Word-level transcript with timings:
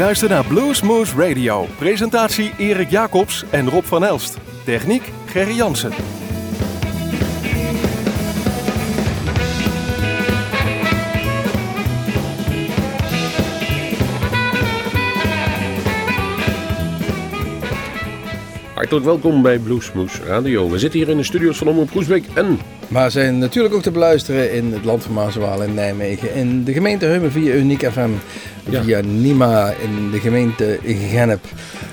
U 0.00 0.02
luistert 0.02 0.30
naar 0.30 0.44
Bluesmoose 0.44 1.16
Radio. 1.16 1.66
Presentatie 1.78 2.52
Erik 2.58 2.90
Jacobs 2.90 3.44
en 3.50 3.68
Rob 3.68 3.84
van 3.84 4.04
Elst. 4.04 4.38
Techniek 4.64 5.12
Gerry 5.26 5.54
Jansen. 5.54 5.92
Hartelijk 18.74 19.04
welkom 19.04 19.42
bij 19.42 19.58
Bluesmoose 19.58 20.24
Radio. 20.24 20.70
We 20.70 20.78
zitten 20.78 20.98
hier 20.98 21.08
in 21.08 21.16
de 21.16 21.22
studio's 21.22 21.58
van 21.58 21.68
Omroep 21.68 21.90
Groesbeek 21.90 22.24
en... 22.34 22.58
Maar 22.90 23.10
zijn 23.10 23.38
natuurlijk 23.38 23.74
ook 23.74 23.82
te 23.82 23.90
beluisteren 23.90 24.52
in 24.52 24.72
het 24.72 24.84
land 24.84 25.02
van 25.02 25.12
Maaswaal 25.12 25.62
in 25.62 25.74
Nijmegen. 25.74 26.34
In 26.34 26.64
de 26.64 26.72
gemeente 26.72 27.06
Hummen 27.06 27.32
via 27.32 27.54
Uniek 27.54 27.90
FM. 27.92 28.10
Via 28.68 29.00
Nima 29.00 29.70
in 29.70 30.10
de 30.10 30.20
gemeente 30.20 30.78
Gennep. 30.84 31.44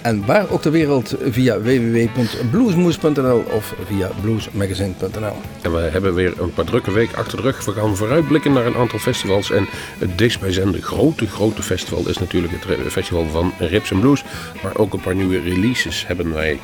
En 0.01 0.25
waar 0.25 0.49
ook 0.49 0.61
ter 0.61 0.71
wereld 0.71 1.15
via 1.29 1.61
www.bluesmoes.nl 1.61 3.43
of 3.51 3.75
via 3.85 4.09
bluesmagazine.nl. 4.21 5.35
En 5.61 5.73
we 5.73 5.79
hebben 5.79 6.13
weer 6.13 6.33
een 6.41 6.53
paar 6.53 6.65
drukke 6.65 6.91
weken 6.91 7.17
achter 7.17 7.37
de 7.37 7.43
rug. 7.43 7.65
We 7.65 7.71
gaan 7.71 7.95
vooruitblikken 7.95 8.53
naar 8.53 8.65
een 8.65 8.75
aantal 8.75 8.99
festivals. 8.99 9.51
En 9.51 9.67
het 9.97 10.17
dichtstbijzijnde 10.17 10.81
grote, 10.81 11.27
grote 11.27 11.63
festival 11.63 12.07
is 12.07 12.17
natuurlijk 12.17 12.53
het 12.53 12.91
festival 12.91 13.25
van 13.25 13.53
Rips 13.59 13.91
Blues. 13.99 14.23
Maar 14.63 14.77
ook 14.77 14.93
een 14.93 15.01
paar 15.01 15.15
nieuwe 15.15 15.39
releases 15.39 16.07
hebben 16.07 16.33
wij. 16.33 16.59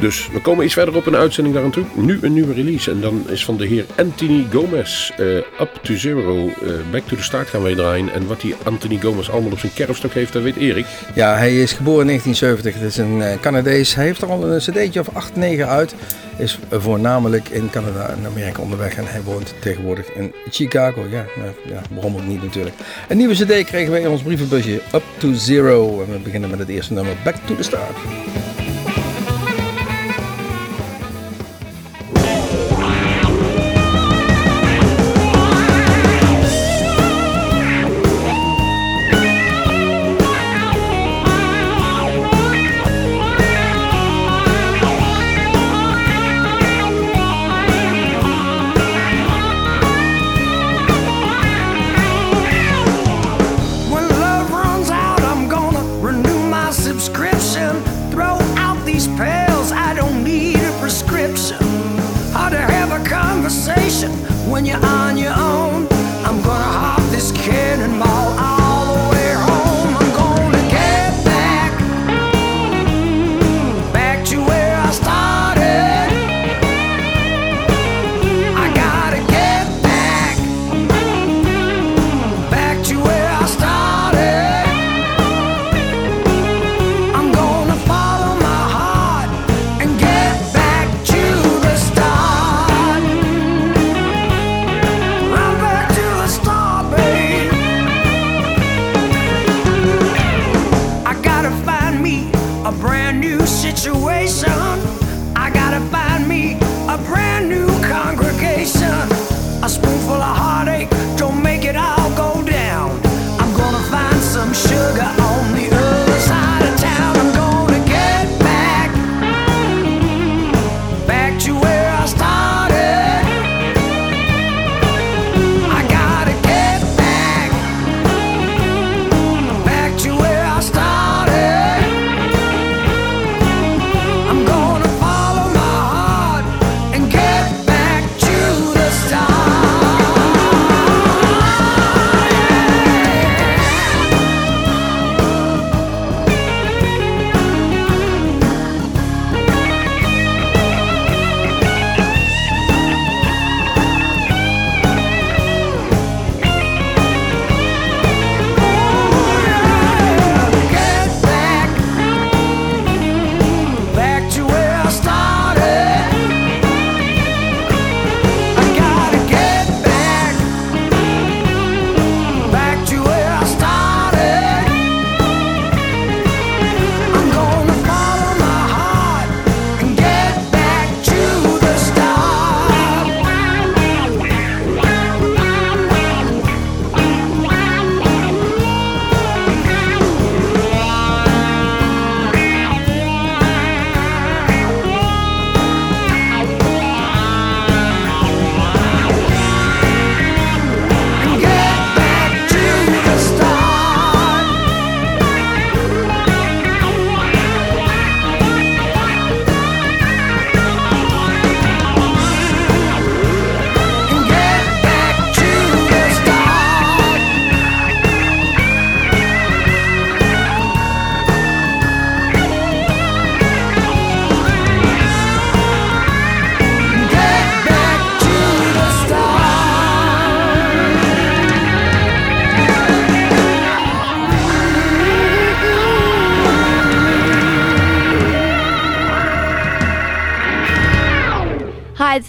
Dus 0.00 0.28
we 0.32 0.40
komen 0.40 0.64
iets 0.64 0.74
verder 0.74 0.96
op 0.96 1.06
in 1.06 1.12
de 1.12 1.18
uitzending 1.18 1.54
daar 1.54 1.64
aan 1.64 1.70
toe. 1.70 1.84
Nu 1.94 2.18
een 2.20 2.32
nieuwe 2.32 2.52
release. 2.52 2.90
En 2.90 3.00
dan 3.00 3.24
is 3.28 3.44
van 3.44 3.56
de 3.56 3.66
heer 3.66 3.84
Anthony 3.96 4.46
Gomez. 4.52 5.10
Uh, 5.20 5.36
Up 5.36 5.78
to 5.82 5.96
Zero. 5.96 6.44
Uh, 6.46 6.52
back 6.90 7.02
to 7.06 7.16
the 7.16 7.22
Start 7.22 7.48
gaan 7.48 7.62
wij 7.62 7.74
draaien. 7.74 8.12
En 8.12 8.26
wat 8.26 8.40
die 8.40 8.54
Anthony 8.62 8.98
Gomez 9.00 9.28
allemaal 9.28 9.50
op 9.54 9.60
zijn 9.60 9.72
kerfstok 9.72 10.12
heeft, 10.12 10.32
dat 10.32 10.42
weet 10.42 10.56
Erik. 10.56 10.86
Ja, 11.14 11.36
hij 11.36 11.62
is 11.62 11.72
geboren 11.72 12.00
in 12.00 12.06
1970. 12.06 12.74
Het 12.74 12.90
is 12.90 12.96
een 12.96 13.18
uh, 13.18 13.40
Canadees. 13.40 13.94
Hij 13.94 14.04
heeft 14.04 14.22
er 14.22 14.30
al 14.30 14.44
een 14.44 14.58
cd'tje 14.58 15.00
of 15.00 15.08
8, 15.12 15.36
9 15.36 15.68
uit. 15.68 15.94
Is 16.36 16.58
voornamelijk 16.70 17.48
in 17.48 17.70
Canada 17.70 18.08
en 18.08 18.26
Amerika 18.26 18.62
onderweg. 18.62 18.96
En 18.96 19.06
hij 19.06 19.22
woont 19.22 19.54
tegenwoordig 19.60 20.12
in 20.12 20.32
Chicago. 20.50 21.06
Ja, 21.10 21.24
ja 21.68 21.80
waarom 21.90 22.28
niet 22.28 22.42
natuurlijk. 22.42 22.74
Een 23.08 23.16
nieuwe 23.16 23.34
cd 23.34 23.64
kregen 23.64 23.90
wij 23.90 24.00
in 24.00 24.08
ons 24.08 24.22
brievenbusje. 24.22 24.80
Up 24.94 25.02
to 25.18 25.32
Zero. 25.32 26.02
En 26.02 26.12
we 26.12 26.18
beginnen 26.18 26.50
met 26.50 26.58
het 26.58 26.68
eerste 26.68 26.92
nummer. 26.92 27.16
Back 27.24 27.36
to 27.46 27.56
the 27.56 27.62
Start. 27.62 27.96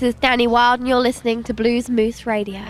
This 0.05 0.13
is 0.13 0.21
Danny 0.21 0.45
Wild, 0.45 0.81
and 0.81 0.87
you're 0.87 0.99
listening 0.99 1.43
to 1.45 1.53
Blues 1.53 1.89
Moose 1.89 2.27
Radio. 2.27 2.61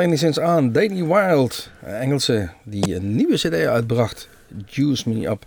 Al 0.00 0.06
enigszins 0.06 0.40
aan. 0.40 0.72
Danny 0.72 1.04
Wild, 1.04 1.70
een 1.84 1.94
Engelse, 1.94 2.48
die 2.64 2.94
een 2.94 3.14
nieuwe 3.14 3.34
cd 3.36 3.52
uitbracht. 3.54 4.28
Juice 4.66 5.08
Me 5.08 5.26
Up. 5.28 5.46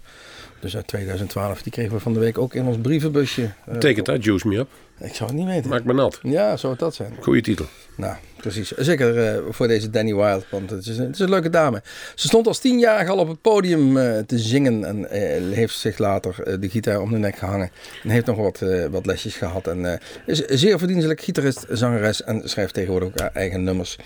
Dus 0.60 0.76
uit 0.76 0.88
2012. 0.88 1.62
Die 1.62 1.72
kregen 1.72 1.92
we 1.94 2.00
van 2.00 2.14
de 2.14 2.20
week 2.20 2.38
ook 2.38 2.54
in 2.54 2.66
ons 2.66 2.78
brievenbusje. 2.82 3.42
Eh, 3.66 3.74
Betekent 3.74 4.06
dat 4.06 4.24
Juice 4.24 4.48
Me 4.48 4.58
Up? 4.58 4.68
Ik 5.00 5.14
zou 5.16 5.30
het 5.30 5.40
niet 5.40 5.48
weten. 5.48 5.70
Maak 5.70 5.84
me 5.84 5.94
nat. 5.94 6.20
Ja, 6.22 6.58
zou 6.58 6.72
het 6.72 6.82
dat 6.82 6.96
zijn? 6.96 7.14
Goeie 7.20 7.42
titel. 7.42 7.66
Nou, 7.98 8.16
precies. 8.38 8.72
Zeker 8.72 9.28
eh, 9.28 9.42
voor 9.50 9.68
deze 9.68 9.90
Danny 9.90 10.16
Wild, 10.16 10.46
want 10.52 10.70
het 10.70 10.86
is, 10.86 10.98
een, 10.98 11.06
het 11.06 11.14
is 11.14 11.20
een 11.20 11.30
leuke 11.30 11.50
dame. 11.50 11.82
Ze 12.16 12.28
stond 12.28 12.48
als 12.48 12.60
tienjarige 12.60 13.12
al 13.12 13.18
op 13.18 13.28
het 13.28 13.42
podium 13.42 13.98
eh, 13.98 14.18
te 14.20 14.40
zingen 14.40 14.86
en 14.86 15.10
eh, 15.10 15.56
heeft 15.56 15.76
zich 15.76 15.98
later 15.98 16.36
eh, 16.44 16.54
de 16.60 16.70
gitaar 16.70 17.00
om 17.02 17.12
de 17.12 17.18
nek 17.18 17.36
gehangen. 17.38 17.72
En 18.04 18.10
heeft 18.10 18.26
nog 18.26 18.38
wat, 18.38 18.62
eh, 18.62 18.86
wat 18.86 19.06
lesjes 19.06 19.36
gehad 19.36 19.68
en 19.68 19.92
eh, 19.92 20.00
is 20.26 20.50
een 20.50 20.58
zeer 20.58 20.78
verdienstelijk 20.78 21.22
gitarist, 21.22 21.66
zangeres 21.70 22.24
en 22.24 22.50
schrijft 22.50 22.74
tegenwoordig 22.74 23.08
ook 23.10 23.20
haar 23.20 23.32
eigen 23.34 23.64
nummers. 23.64 23.98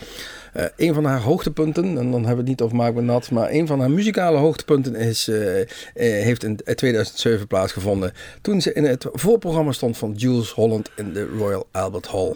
Eh, 0.58 0.66
een 0.76 0.94
van 0.94 1.06
haar 1.06 1.22
hoogtepunten, 1.22 1.84
en 1.84 2.12
dan 2.12 2.12
hebben 2.12 2.30
we 2.32 2.36
het 2.38 2.46
niet 2.48 2.62
over 2.62 2.76
Maak 2.76 2.94
me 2.94 3.02
nat, 3.02 3.32
maar 3.32 3.52
een 3.52 3.68
van 3.68 3.80
haar 3.80 3.92
muzikale 3.92 4.38
hoogtepunten 4.38 4.96
is, 4.96 5.28
eh, 5.28 5.62
eh, 5.62 5.68
heeft 5.96 6.44
in 6.44 6.60
2007 6.76 7.48
plaatsgevonden. 7.48 8.12
Toen 8.42 8.62
ze 8.62 8.74
in 8.74 8.84
het 8.84 9.06
voorprogramma 9.12 9.72
stond 9.72 9.98
van 9.98 10.12
Jules 10.12 10.52
Holland 10.52 10.90
in 10.96 11.14
de 11.14 11.28
Royal 11.38 11.68
Albert 11.72 12.08
Hall. 12.08 12.36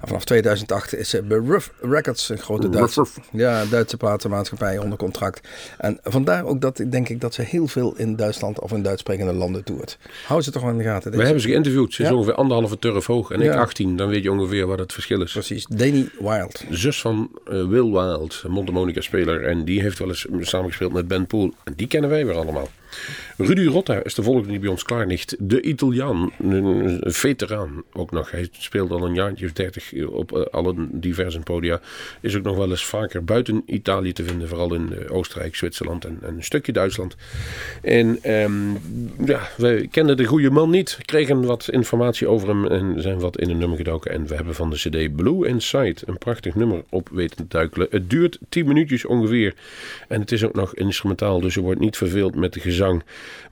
En 0.00 0.06
vanaf 0.08 0.24
2008 0.24 0.94
is 0.94 1.08
ze 1.08 1.22
bij 1.22 1.38
Ruff 1.38 1.72
Records, 1.80 2.28
een 2.28 2.38
grote 2.38 2.68
Duitse, 2.68 3.00
Ruff. 3.00 3.18
ja, 3.32 3.64
Duitse 3.64 3.96
platenmaatschappij, 3.96 4.78
onder 4.78 4.98
contract. 4.98 5.48
En 5.78 5.98
vandaar 6.02 6.44
ook 6.44 6.60
dat 6.60 6.82
denk 6.90 7.08
ik 7.08 7.20
dat 7.20 7.34
ze 7.34 7.42
heel 7.42 7.66
veel 7.66 7.94
in 7.96 8.16
Duitsland 8.16 8.60
of 8.60 8.72
in 8.72 8.82
Duitssprekende 8.82 9.32
landen 9.32 9.62
doet. 9.64 9.98
Hou 10.26 10.42
ze 10.42 10.50
toch 10.50 10.62
wel 10.62 10.70
in 10.70 10.78
de 10.78 10.84
gaten. 10.84 11.10
We 11.10 11.22
hebben 11.22 11.42
ze 11.42 11.48
geïnterviewd. 11.48 11.94
Ze 11.94 12.02
is 12.02 12.10
ongeveer 12.10 12.34
anderhalve 12.34 12.78
turf 12.78 13.06
hoog 13.06 13.30
en 13.30 13.40
ik 13.40 13.46
Ja. 13.46 13.56
18. 13.60 13.96
Dan 13.96 14.08
weet 14.08 14.22
je 14.22 14.30
ongeveer 14.32 14.66
wat 14.66 14.78
het 14.78 14.92
verschil 14.92 15.22
is. 15.22 15.32
Precies, 15.32 15.66
Danny 15.66 16.08
Wild. 16.18 16.64
zus 16.70 17.00
van 17.00 17.30
Will 17.66 17.90
Wild, 17.90 18.40
een 18.44 18.50
Mondharmonica-speler. 18.50 19.44
En 19.44 19.64
die 19.64 19.80
heeft 19.80 19.98
wel 19.98 20.08
eens 20.08 20.26
samengespeeld 20.40 20.92
met 20.92 21.08
Ben 21.08 21.26
Poel. 21.26 21.54
En 21.64 21.72
die 21.76 21.86
kennen 21.86 22.10
wij 22.10 22.26
weer 22.26 22.36
allemaal. 22.36 22.68
Rudy 23.36 23.66
Rotta 23.66 24.04
is 24.04 24.14
de 24.14 24.22
volgende 24.22 24.48
die 24.48 24.58
bij 24.58 24.68
ons 24.68 24.82
klaar 24.82 25.06
ligt. 25.06 25.36
De 25.38 25.60
Italiaan, 25.60 26.32
een 26.38 27.00
veteraan 27.00 27.82
ook 27.92 28.10
nog. 28.10 28.30
Hij 28.30 28.48
speelt 28.52 28.90
al 28.90 29.04
een 29.04 29.14
jaartje 29.14 29.46
of 29.46 29.52
dertig 29.52 29.92
op 30.06 30.36
eh, 30.36 30.42
alle 30.50 30.74
diverse 30.90 31.40
podia. 31.40 31.80
Is 32.20 32.36
ook 32.36 32.42
nog 32.42 32.56
wel 32.56 32.70
eens 32.70 32.84
vaker 32.84 33.24
buiten 33.24 33.62
Italië 33.66 34.12
te 34.12 34.24
vinden. 34.24 34.48
Vooral 34.48 34.74
in 34.74 34.92
eh, 34.92 35.14
Oostenrijk, 35.14 35.56
Zwitserland 35.56 36.04
en, 36.04 36.18
en 36.22 36.36
een 36.36 36.44
stukje 36.44 36.72
Duitsland. 36.72 37.16
En 37.82 38.18
ehm, 38.22 38.70
ja, 39.24 39.48
we 39.56 39.88
kenden 39.90 40.16
de 40.16 40.24
goede 40.24 40.50
man 40.50 40.70
niet. 40.70 40.98
Kregen 41.04 41.44
wat 41.44 41.68
informatie 41.70 42.28
over 42.28 42.48
hem 42.48 42.66
en 42.66 43.02
zijn 43.02 43.18
wat 43.18 43.38
in 43.38 43.50
een 43.50 43.58
nummer 43.58 43.76
gedoken. 43.76 44.10
En 44.10 44.26
we 44.26 44.34
hebben 44.34 44.54
van 44.54 44.70
de 44.70 44.76
cd 44.76 45.16
Blue 45.16 45.46
Inside 45.46 45.96
een 46.04 46.18
prachtig 46.18 46.54
nummer 46.54 46.82
op 46.88 47.08
weten 47.12 47.36
te 47.36 47.44
duikelen. 47.48 47.86
Het 47.90 48.10
duurt 48.10 48.38
10 48.48 48.66
minuutjes 48.66 49.04
ongeveer. 49.04 49.54
En 50.08 50.20
het 50.20 50.32
is 50.32 50.44
ook 50.44 50.54
nog 50.54 50.74
instrumentaal, 50.74 51.40
dus 51.40 51.54
je 51.54 51.60
wordt 51.60 51.80
niet 51.80 51.96
verveeld 51.96 52.34
met 52.34 52.52
de 52.52 52.60
gezang. 52.78 53.02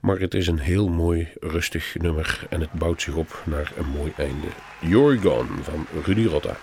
Maar 0.01 0.19
het 0.19 0.33
is 0.33 0.47
een 0.47 0.59
heel 0.59 0.89
mooi, 0.89 1.27
rustig 1.39 1.95
nummer. 1.97 2.45
En 2.49 2.61
het 2.61 2.71
bouwt 2.71 3.01
zich 3.01 3.15
op 3.15 3.43
naar 3.45 3.71
een 3.77 3.89
mooi 3.89 4.13
einde. 4.17 4.47
You're 4.81 5.17
Gone 5.17 5.63
van 5.63 5.87
Rudy 6.05 6.25
Rotta. 6.25 6.57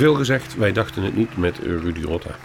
Veel 0.00 0.14
gezegd, 0.14 0.56
wij 0.56 0.72
dachten 0.72 1.02
het 1.02 1.16
niet 1.16 1.36
met 1.36 1.58
Rudy 1.58 2.02
Rotta. 2.02 2.36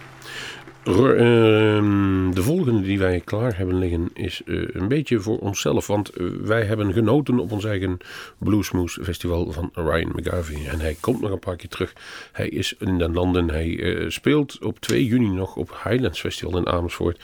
Ro- 0.84 1.14
ehm, 1.14 2.32
de 2.32 2.44
volgende 2.44 2.82
die 2.82 3.00
wij 3.00 3.20
klaar 3.20 3.58
hebben 3.58 3.80
liggen 3.80 4.10
is 4.14 4.42
eh, 4.46 4.56
een 4.68 4.88
beetje 4.88 5.20
voor 5.20 5.38
onszelf. 5.40 5.88
Want 5.88 6.10
eh, 6.10 6.26
wij 6.42 6.64
hebben 6.64 6.94
genoten 6.94 7.40
op 7.40 7.52
ons 7.52 7.66
eigen 7.66 7.98
Bluesmoose 8.38 9.04
Festival 9.04 9.52
van 9.52 9.70
Ryan 9.74 10.12
McGarvey. 10.16 10.68
En 10.68 10.80
hij 10.80 10.98
komt 11.00 11.22
nog 11.22 11.32
een 11.32 11.40
paar 11.40 11.56
keer 11.56 11.70
terug. 11.70 11.94
Hij 12.32 12.48
is 12.50 12.76
in 12.80 12.98
den 12.98 13.14
landen. 13.14 13.50
Hij 13.50 13.80
eh, 13.80 14.10
speelt 14.10 14.64
op 14.64 14.80
2 14.80 15.06
juni 15.06 15.30
nog 15.30 15.56
op 15.56 15.80
Highlands 15.84 16.20
Festival 16.20 16.58
in 16.58 16.68
Amersfoort. 16.68 17.20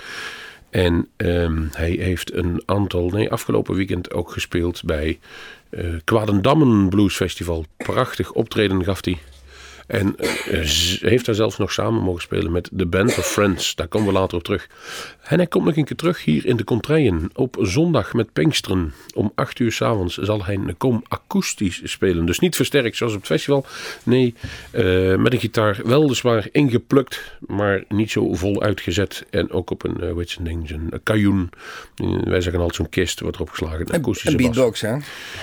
En 0.70 1.08
ehm, 1.18 1.64
hij 1.72 1.92
heeft 1.92 2.34
een 2.34 2.62
aantal, 2.66 3.10
nee, 3.10 3.30
afgelopen 3.30 3.76
weekend 3.76 4.14
ook 4.14 4.32
gespeeld 4.32 4.84
bij 4.84 5.20
eh 5.70 5.86
Kwadendammen 6.04 6.90
Blues 6.90 7.16
Festival. 7.16 7.66
Prachtig 7.78 8.32
optreden 8.32 8.84
gaf 8.84 9.06
hij. 9.06 9.18
En 9.88 10.16
eh, 10.18 10.62
z- 10.62 11.02
heeft 11.02 11.26
daar 11.26 11.36
zelfs 11.36 11.58
nog 11.58 11.72
samen 11.72 12.02
mogen 12.04 12.22
spelen 12.22 12.52
met 12.52 12.70
The 12.78 12.86
Band 12.86 13.18
of 13.18 13.26
Friends. 13.32 13.76
Daar 13.76 13.88
komen 13.88 14.08
we 14.08 14.14
later 14.14 14.38
op 14.38 14.44
terug. 14.44 14.68
En 15.24 15.38
hij 15.38 15.48
komt 15.48 15.66
nog 15.66 15.76
een 15.78 15.86
keer 15.86 15.96
terug 15.98 16.24
hier 16.24 16.46
in 16.46 16.56
de 16.58 16.64
Contraien. 16.64 17.30
Op 17.34 17.58
zondag 17.62 18.14
met 18.14 18.34
Pinksteren. 18.34 18.94
Om 19.14 19.32
8 19.36 19.60
uur 19.60 19.72
s'avonds 19.72 20.18
zal 20.18 20.46
hij 20.46 20.56
een 20.56 20.78
kom 20.78 21.04
akoestisch 21.08 21.82
spelen. 21.84 22.26
Dus 22.26 22.40
niet 22.40 22.56
versterkt 22.56 22.98
zoals 22.98 23.14
op 23.14 23.20
het 23.20 23.28
festival. 23.28 23.66
Nee, 24.04 24.34
eh, 24.72 25.16
met 25.16 25.34
een 25.34 25.40
gitaar 25.40 25.80
weliswaar 25.84 26.48
ingeplukt. 26.52 27.22
Maar 27.40 27.84
niet 27.88 28.12
zo 28.12 28.34
vol 28.34 28.62
uitgezet. 28.62 29.26
En 29.30 29.52
ook 29.52 29.70
op 29.72 29.84
een, 29.84 30.02
eh 30.02 30.16
heet 30.18 30.30
zo'n 30.30 30.44
ding, 30.44 30.68
zo'n 30.68 30.92
kajoen. 31.04 31.50
Eh, 31.96 32.08
wij 32.24 32.42
zeggen 32.42 32.60
altijd 32.62 32.76
zo'n 32.76 32.90
kist 32.90 33.20
wordt 33.20 33.36
erop 33.36 33.50
geslagen. 33.50 33.80
Een 33.80 33.88
Een 33.94 34.00
akoestische 34.00 34.38
bas. 34.38 34.46
beatbox, 34.46 34.82
hè? 34.82 34.96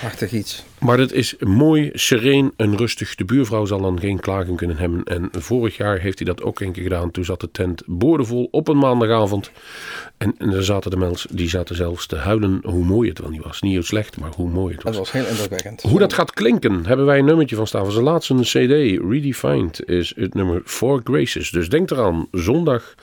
Achtig 0.04 0.32
iets. 0.32 0.64
Maar 0.80 0.96
dat 0.96 1.12
is 1.12 1.34
mooi, 1.38 1.90
sereen 1.92 2.52
en 2.56 2.76
rustig. 2.76 3.14
De 3.14 3.24
buurvrouw 3.24 3.64
zal 3.64 3.80
dan 3.80 4.00
geen 4.00 4.20
klagen 4.20 4.56
kunnen 4.56 4.76
hebben. 4.76 5.04
En 5.04 5.30
vorig 5.32 5.76
jaar 5.76 5.98
heeft 5.98 6.18
hij 6.18 6.26
dat 6.26 6.42
ook 6.42 6.60
een 6.60 6.72
keer 6.72 6.82
gedaan. 6.82 7.10
Toen 7.10 7.24
zat 7.24 7.40
de 7.40 7.50
tent 7.50 7.82
boordevol 7.86 8.48
op 8.50 8.68
een 8.68 8.78
maandagavond. 8.78 9.50
En, 10.16 10.34
en 10.38 10.50
daar 10.50 10.62
zaten 10.62 10.90
de 10.90 10.96
mensen, 10.96 11.36
die 11.36 11.48
zaten 11.48 11.76
zelfs 11.76 12.06
te 12.06 12.16
huilen 12.16 12.60
hoe 12.64 12.84
mooi 12.84 13.08
het 13.08 13.18
wel 13.18 13.30
niet 13.30 13.44
was. 13.44 13.60
Niet 13.60 13.72
heel 13.72 13.82
slecht, 13.82 14.18
maar 14.20 14.30
hoe 14.36 14.50
mooi 14.50 14.74
het 14.74 14.82
was. 14.82 14.96
Dat 14.96 15.00
was 15.00 15.12
heel 15.12 15.26
indrukwekkend. 15.26 15.82
Hoe 15.82 15.98
dat 15.98 16.12
gaat 16.12 16.32
klinken, 16.32 16.86
hebben 16.86 17.06
wij 17.06 17.18
een 17.18 17.24
nummertje 17.24 17.56
van 17.56 17.66
staan. 17.66 17.84
Van 17.84 17.92
zijn 17.92 18.04
laatste 18.04 18.34
CD, 18.34 19.00
Redefined, 19.10 19.88
is 19.88 20.12
het 20.16 20.34
nummer 20.34 20.62
Four 20.64 21.00
Graces. 21.04 21.50
Dus 21.50 21.68
denk 21.68 21.90
eraan, 21.90 22.26
zondag, 22.32 22.94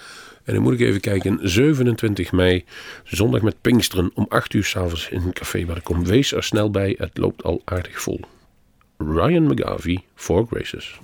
en 0.46 0.54
dan 0.54 0.64
moet 0.64 0.74
ik 0.74 0.80
even 0.80 1.02
kijken, 1.02 1.40
27 1.42 2.32
mei, 2.32 2.64
zondag 3.04 3.42
met 3.42 3.62
Pinksteren 3.62 4.12
om 4.14 4.26
8 4.30 4.54
uur 4.54 4.64
s'avonds 4.64 5.10
in 5.10 5.22
een 5.22 5.34
café 5.34 5.66
waar 5.66 5.78
ik 5.78 5.84
kom. 5.84 6.06
Wees 6.06 6.34
er 6.34 6.44
snel 6.44 6.72
bij, 6.72 6.96
het 6.98 7.18
loopt 7.18 7.44
al 7.44 7.62
aardig 7.66 8.02
vol. 8.02 8.20
Ryan 8.98 9.44
McGarvey, 9.44 10.04
Four 10.16 10.48
Graces. 10.48 11.00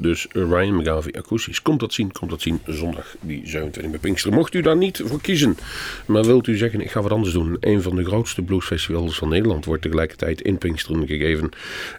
Dus 0.00 0.26
Ryan 0.32 0.76
McGarvey 0.76 1.12
akoestisch. 1.12 1.62
Komt 1.62 1.80
dat 1.80 1.92
zien, 1.92 2.12
komt 2.12 2.30
dat 2.30 2.40
zien 2.40 2.60
zondag 2.66 3.16
die 3.20 3.40
27 3.44 3.90
bij 3.90 4.00
Pinksteren. 4.00 4.38
Mocht 4.38 4.54
u 4.54 4.60
daar 4.60 4.76
niet 4.76 5.02
voor 5.04 5.20
kiezen, 5.20 5.56
maar 6.06 6.24
wilt 6.24 6.46
u 6.46 6.56
zeggen 6.56 6.80
ik 6.80 6.90
ga 6.90 7.02
wat 7.02 7.10
anders 7.10 7.32
doen. 7.32 7.56
Een 7.60 7.82
van 7.82 7.96
de 7.96 8.04
grootste 8.04 8.42
bluesfestivals 8.42 9.18
van 9.18 9.28
Nederland 9.28 9.64
wordt 9.64 9.82
tegelijkertijd 9.82 10.40
in 10.40 10.58
Pinksteren 10.58 11.06
gegeven. 11.06 11.50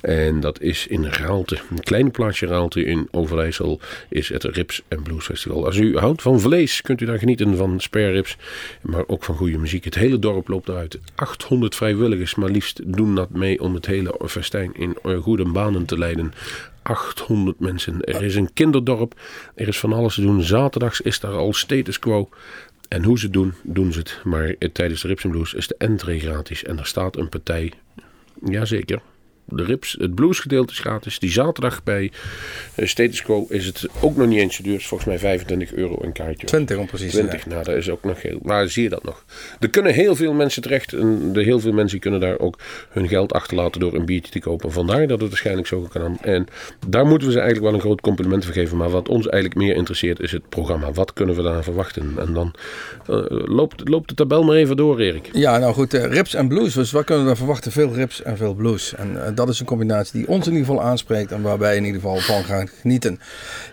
En 0.01 0.39
dat 0.39 0.61
is 0.61 0.87
in 0.87 1.05
Raalte. 1.05 1.57
Een 1.69 1.83
kleine 1.83 2.09
plaatsje 2.09 2.45
Raalte 2.45 2.83
in 2.83 3.07
Overijssel 3.11 3.79
is 4.09 4.29
het 4.29 4.43
Rips 4.43 4.81
en 4.87 5.03
Blues 5.03 5.25
Festival. 5.25 5.65
Als 5.65 5.77
u 5.77 5.97
houdt 5.97 6.21
van 6.21 6.39
vlees, 6.39 6.81
kunt 6.81 7.01
u 7.01 7.05
daar 7.05 7.19
genieten 7.19 7.57
van 7.57 7.79
spare 7.79 8.11
ribs, 8.11 8.37
maar 8.81 9.03
ook 9.07 9.23
van 9.23 9.35
goede 9.35 9.57
muziek. 9.57 9.83
Het 9.83 9.95
hele 9.95 10.19
dorp 10.19 10.47
loopt 10.47 10.69
eruit. 10.69 10.99
800 11.15 11.75
vrijwilligers 11.75 12.35
maar 12.35 12.49
liefst 12.49 12.81
doen 12.85 13.15
dat 13.15 13.29
mee 13.29 13.61
om 13.61 13.73
het 13.73 13.85
hele 13.85 14.19
festijn 14.27 14.71
in 14.73 14.97
goede 15.21 15.45
banen 15.45 15.85
te 15.85 15.97
leiden. 15.97 16.33
800 16.85 17.59
mensen. 17.59 18.01
Er 18.01 18.23
is 18.23 18.35
een 18.35 18.53
kinderdorp. 18.53 19.19
Er 19.55 19.67
is 19.67 19.79
van 19.79 19.93
alles 19.93 20.15
te 20.15 20.21
doen. 20.21 20.43
Zaterdags 20.43 21.01
is 21.01 21.19
daar 21.19 21.35
al 21.35 21.53
status 21.53 21.99
quo. 21.99 22.29
En 22.87 23.03
hoe 23.03 23.19
ze 23.19 23.25
het 23.25 23.33
doen, 23.33 23.53
doen 23.63 23.93
ze 23.93 23.99
het. 23.99 24.19
Maar 24.23 24.55
tijdens 24.73 25.01
de 25.01 25.07
Rips 25.07 25.25
Blues 25.29 25.53
is 25.53 25.67
de 25.67 25.75
entree 25.77 26.19
gratis. 26.19 26.63
En 26.63 26.79
er 26.79 26.85
staat 26.85 27.17
een 27.17 27.29
partij. 27.29 27.73
Jazeker 28.43 29.01
de 29.45 29.63
rips, 29.63 29.95
het 29.99 30.15
bluesgedeelte 30.15 30.73
is 30.73 30.79
gratis. 30.79 31.19
Die 31.19 31.31
zaterdag 31.31 31.83
bij 31.83 32.11
uh, 32.75 32.87
Status 32.87 33.21
Quo 33.21 33.45
is 33.49 33.65
het 33.65 33.87
ook 34.01 34.15
nog 34.15 34.27
niet 34.27 34.39
eens 34.39 34.55
zo 34.55 34.63
duur. 34.63 34.75
is 34.75 34.87
volgens 34.87 35.09
mij 35.09 35.19
25 35.19 35.73
euro 35.73 35.97
een 36.01 36.11
kaartje. 36.11 36.47
20 36.47 36.77
om 36.77 36.85
precies 36.85 37.11
20, 37.11 37.45
nou 37.45 37.63
dat 37.63 37.75
is 37.75 37.89
ook 37.89 38.03
nog 38.03 38.21
heel... 38.21 38.39
Maar 38.41 38.69
zie 38.69 38.83
je 38.83 38.89
dat 38.89 39.03
nog. 39.03 39.25
Er 39.59 39.69
kunnen 39.69 39.93
heel 39.93 40.15
veel 40.15 40.33
mensen 40.33 40.61
terecht. 40.61 40.93
En 40.93 41.33
de 41.33 41.43
heel 41.43 41.59
veel 41.59 41.71
mensen 41.71 41.99
kunnen 41.99 42.19
daar 42.19 42.39
ook 42.39 42.59
hun 42.89 43.07
geld 43.07 43.33
achterlaten 43.33 43.79
door 43.79 43.93
een 43.93 44.05
biertje 44.05 44.31
te 44.31 44.39
kopen. 44.39 44.71
Vandaar 44.71 45.07
dat 45.07 45.19
het 45.19 45.29
waarschijnlijk 45.29 45.67
zo 45.67 45.87
kan. 45.89 46.17
En 46.21 46.47
daar 46.87 47.05
moeten 47.05 47.27
we 47.27 47.33
ze 47.33 47.39
eigenlijk 47.39 47.69
wel 47.69 47.79
een 47.79 47.85
groot 47.85 48.01
compliment 48.01 48.45
voor 48.45 48.53
geven. 48.53 48.77
Maar 48.77 48.89
wat 48.89 49.09
ons 49.09 49.27
eigenlijk 49.27 49.65
meer 49.65 49.75
interesseert 49.75 50.19
is 50.19 50.31
het 50.31 50.49
programma. 50.49 50.91
Wat 50.91 51.13
kunnen 51.13 51.35
we 51.35 51.41
daar 51.41 51.63
verwachten? 51.63 52.13
En 52.17 52.33
dan 52.33 52.53
uh, 53.09 53.25
loopt, 53.29 53.89
loopt 53.89 54.09
de 54.09 54.15
tabel 54.15 54.43
maar 54.43 54.55
even 54.55 54.77
door, 54.77 54.99
Erik. 54.99 55.29
Ja, 55.33 55.57
nou 55.57 55.73
goed. 55.73 55.93
Uh, 55.93 56.05
rips 56.05 56.33
en 56.33 56.47
blues. 56.47 56.73
Dus 56.73 56.91
wat 56.91 57.03
kunnen 57.03 57.23
we 57.23 57.29
daar 57.29 57.37
verwachten? 57.37 57.71
Veel 57.71 57.93
rips 57.93 58.21
en 58.21 58.37
veel 58.37 58.53
blues. 58.53 58.95
En 58.95 59.34
dat 59.35 59.49
is 59.49 59.59
een 59.59 59.65
combinatie 59.65 60.19
die 60.19 60.27
ons 60.27 60.47
in 60.47 60.51
ieder 60.53 60.67
geval 60.67 60.83
aanspreekt 60.83 61.31
en 61.31 61.41
waar 61.41 61.57
wij 61.57 61.75
in 61.75 61.85
ieder 61.85 62.01
geval 62.01 62.17
van 62.17 62.43
gaan 62.43 62.67
genieten. 62.67 63.19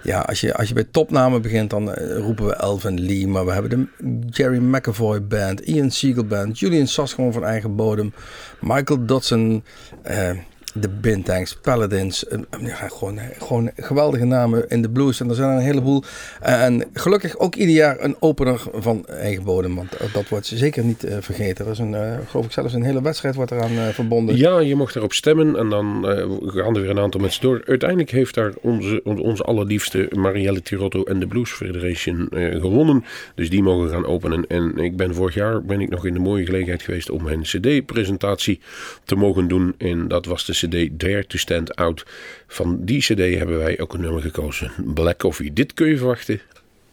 Ja, 0.03 0.21
als 0.21 0.41
je, 0.41 0.55
als 0.55 0.69
je 0.69 0.75
bij 0.75 0.87
topnamen 0.91 1.43
begint, 1.43 1.71
dan 1.71 1.89
uh, 1.89 2.17
roepen 2.17 2.47
we 2.47 2.55
Elvin 2.55 3.01
Lee, 3.07 3.29
maar 3.29 3.47
we 3.47 3.53
hebben 3.53 3.71
de 3.99 4.19
Jerry 4.31 4.59
McAvoy 4.59 5.27
Band, 5.27 5.61
Ian 5.61 5.91
Siegel 5.91 6.25
Band, 6.25 6.59
Julian 6.59 6.87
Sas 6.87 7.13
gewoon 7.13 7.33
van 7.33 7.45
eigen 7.45 7.77
bodem, 7.77 8.13
Michael 8.61 9.07
Dodson, 9.07 9.65
uh, 10.11 10.31
de 10.73 10.89
Bintangs, 10.89 11.57
Paladins. 11.57 12.25
Ja, 12.61 12.75
gewoon, 12.75 13.19
gewoon 13.39 13.71
geweldige 13.77 14.25
namen 14.25 14.69
in 14.69 14.83
de 14.83 14.91
blues. 14.91 15.21
En 15.21 15.29
er 15.29 15.35
zijn 15.35 15.51
een 15.51 15.63
heleboel. 15.63 16.03
En 16.41 16.85
gelukkig 16.93 17.39
ook 17.39 17.55
ieder 17.55 17.75
jaar 17.75 17.97
een 18.01 18.17
opener 18.19 18.61
van 18.75 19.07
eigen 19.07 19.45
bodem. 19.45 19.75
Want 19.75 19.97
dat 20.13 20.29
wordt 20.29 20.47
zeker 20.47 20.85
niet 20.85 21.07
vergeten. 21.21 21.65
Er 21.65 21.71
is 21.71 21.79
een, 21.79 21.95
geloof 22.29 22.45
ik 22.45 22.53
zelfs 22.53 22.75
een 22.75 22.83
hele 22.83 23.03
wedstrijd 23.03 23.35
wordt 23.35 23.51
eraan 23.51 23.93
verbonden. 23.93 24.37
Ja, 24.37 24.59
je 24.59 24.75
mocht 24.75 24.97
erop 24.97 25.13
stemmen. 25.13 25.57
En 25.57 25.69
dan 25.69 26.05
gaan 26.47 26.75
er 26.77 26.81
weer 26.81 26.91
een 26.91 26.99
aantal 26.99 27.21
mensen 27.21 27.43
door. 27.43 27.63
Uiteindelijk 27.67 28.11
heeft 28.11 28.35
daar 28.35 28.53
onze, 28.61 29.01
onze 29.05 29.43
allerliefste 29.43 30.11
Marielle 30.17 30.63
Tirotto 30.63 31.03
en 31.03 31.21
de 31.21 31.27
Blues 31.27 31.51
Federation 31.51 32.29
gewonnen. 32.31 33.05
Dus 33.35 33.51
die 33.51 33.63
mogen 33.63 33.91
gaan 33.91 34.07
openen. 34.07 34.47
En 34.47 34.77
ik 34.77 34.97
ben 34.97 35.15
vorig 35.15 35.35
jaar 35.35 35.63
ben 35.63 35.81
ik 35.81 35.89
nog 35.89 36.07
in 36.07 36.15
de 36.15 36.21
mooie 36.21 36.45
gelegenheid 36.45 36.83
geweest 36.83 37.11
om 37.11 37.23
mijn 37.23 37.43
cd-presentatie 37.43 38.61
te 39.05 39.15
mogen 39.15 39.49
doen. 39.49 39.75
En 39.79 40.09
dat 40.09 40.27
was 40.27 40.47
de 40.47 40.61
CD 40.69 40.89
Dare 41.01 41.27
to 41.27 41.39
Stand 41.39 41.77
Out. 41.77 42.07
Van 42.47 42.85
die 42.85 43.01
CD 43.01 43.19
hebben 43.19 43.59
wij 43.59 43.81
ook 43.81 43.95
een 43.95 44.01
nummer 44.01 44.23
gekozen: 44.23 44.71
Black 44.95 45.19
Coffee. 45.19 45.53
Dit 45.53 45.75
kun 45.75 45.89
je 45.89 45.97
verwachten 45.97 46.41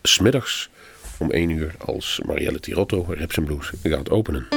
smiddags 0.02 0.70
om 1.18 1.32
1 1.32 1.50
uur 1.50 1.76
als 1.78 2.22
Marielle 2.26 2.60
Tirotto 2.60 3.06
Reps 3.08 3.38
Blues 3.46 3.72
gaat 3.84 4.10
openen. 4.10 4.48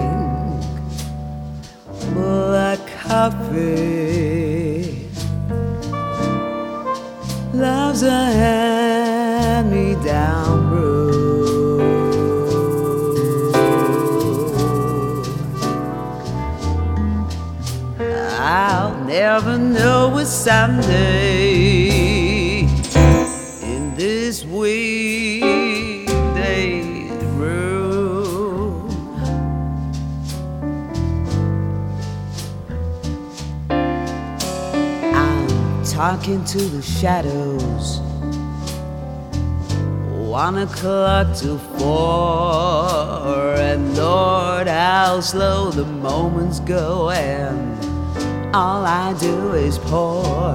Drink 0.00 0.64
black 2.14 2.80
coffee. 3.02 5.06
Love's 7.52 8.02
a 8.02 8.24
hand 8.40 9.70
me 9.70 9.94
down 10.04 10.68
brew. 10.68 11.00
I'll 18.38 18.94
never 19.04 19.58
know 19.58 20.08
what 20.08 20.26
someday 20.26 21.29
I'm 36.10 36.16
talking 36.16 36.44
to 36.44 36.58
the 36.58 36.82
shadows. 36.82 38.00
One 40.28 40.58
o'clock 40.58 41.36
to 41.36 41.56
four, 41.78 43.54
and 43.54 43.96
Lord, 43.96 44.66
how 44.66 45.20
slow 45.20 45.70
the 45.70 45.84
moments 45.84 46.58
go, 46.58 47.10
and 47.10 47.78
all 48.52 48.84
I 48.84 49.14
do 49.20 49.52
is 49.52 49.78
pour 49.78 50.54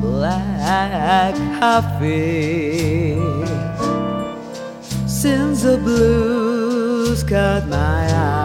black 0.00 1.34
coffee. 1.58 3.18
Since 5.08 5.62
the 5.62 5.78
blues 5.78 7.24
cut 7.24 7.66
my 7.66 8.06
eyes, 8.14 8.43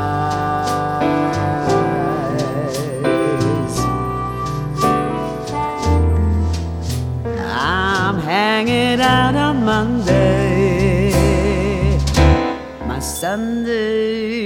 out 9.10 9.36
on 9.36 9.66
Monday. 9.66 11.10
My 12.86 13.00
Sunday 13.00 14.39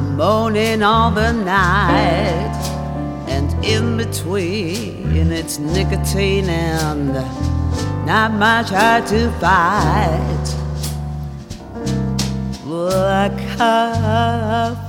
I'm 0.00 0.16
moaning 0.16 0.82
all 0.82 1.10
the 1.10 1.30
night. 1.30 2.56
And 3.28 3.52
in 3.62 3.98
between, 3.98 5.30
it's 5.30 5.58
nicotine 5.58 6.48
and 6.48 7.12
not 8.06 8.32
much 8.32 8.70
hard 8.70 9.06
to 9.08 9.30
fight. 9.32 10.56
Like 12.64 13.36
coffee, 13.58 14.84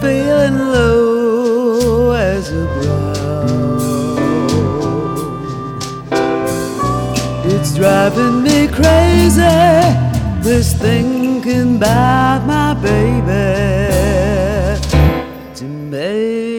feeling 0.00 0.58
low 0.58 2.12
as 2.12 2.48
a 2.52 2.64
ground. 2.78 3.82
It's 7.44 7.74
driving 7.74 8.44
me 8.44 8.68
crazy, 8.68 9.40
this 10.44 10.74
thinking 11.42 11.76
about 11.76 12.46
my 12.46 12.74
baby. 12.74 13.32
To 15.56 15.64
maybe 15.64 16.51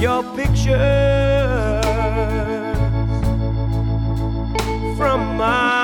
your 0.00 0.22
pictures 0.36 0.78
from 4.96 5.36
my 5.36 5.77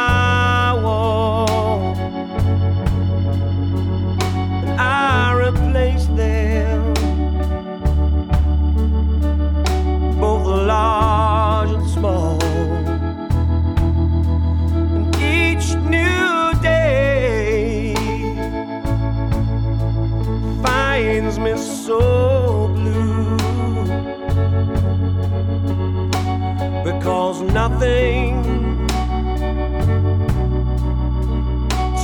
nothing 27.68 28.34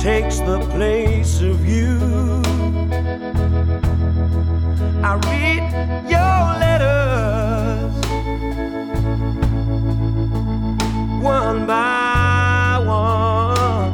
takes 0.01 0.39
the 0.39 0.59
place 0.71 1.41
of 1.41 1.57
you. 1.73 1.99
I 5.09 5.11
read 5.29 5.63
your 6.15 6.39
letters 6.63 7.93
one 11.21 11.67
by 11.67 12.81
one, 12.83 13.93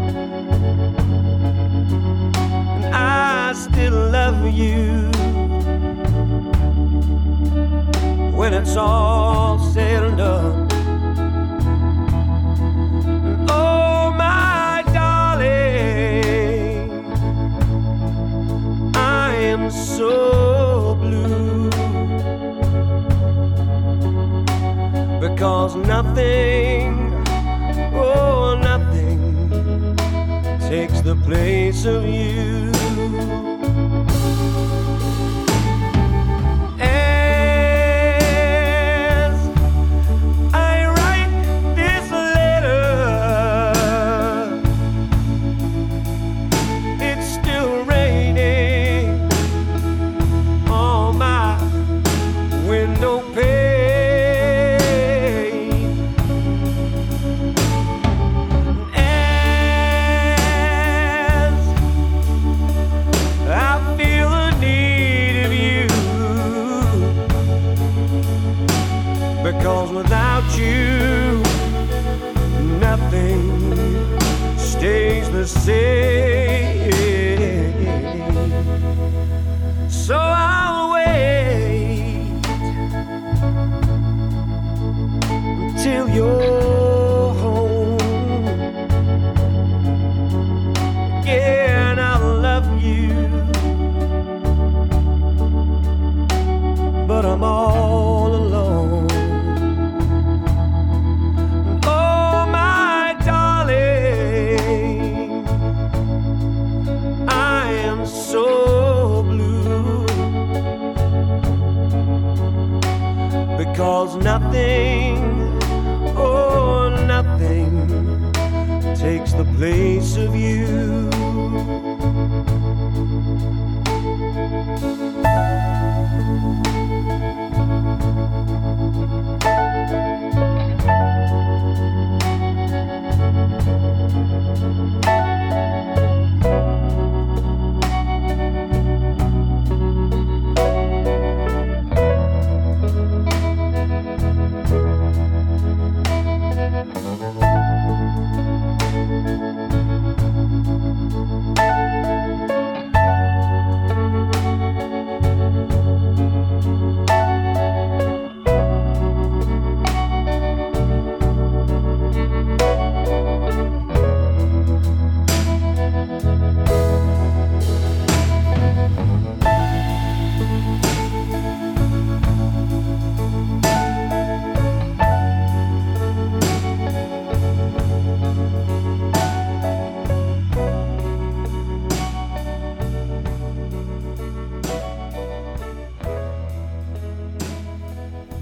and 2.75 2.95
I 2.95 3.51
still 3.53 3.99
love 4.19 4.41
you 4.47 5.11
when 8.37 8.53
it's 8.53 8.77
all 8.77 9.59
said 9.59 9.96
because 25.37 25.75
nothing, 25.75 27.13
oh, 27.93 28.57
nothing 28.59 29.95
takes 30.67 30.99
the 31.01 31.15
place 31.25 31.85
of 31.85 32.03
you. 32.07 32.66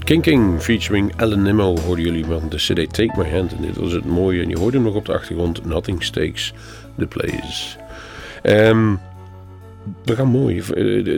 King 0.06 0.22
King 0.22 0.60
featuring 0.62 1.12
Alan 1.16 1.42
Nimmo 1.42 1.76
hoorden 1.78 2.04
jullie 2.04 2.24
van 2.24 2.48
de 2.48 2.56
CD 2.56 2.92
Take 2.94 3.12
My 3.16 3.30
Hand. 3.30 3.52
En 3.52 3.62
dit 3.62 3.76
was 3.76 3.92
het 3.92 4.04
mooie. 4.04 4.42
En 4.42 4.48
je 4.48 4.58
hoorde 4.58 4.76
hem 4.76 4.86
nog 4.86 4.94
op 4.94 5.04
de 5.06 5.12
achtergrond. 5.12 5.64
Nothing 5.64 6.02
Stakes 6.02 6.52
the 6.98 7.06
Place. 7.06 7.78
Ehm, 8.42 8.94
we 10.04 10.14
gaan 10.16 10.28
mooi. 10.28 10.58
Eh, 10.58 10.64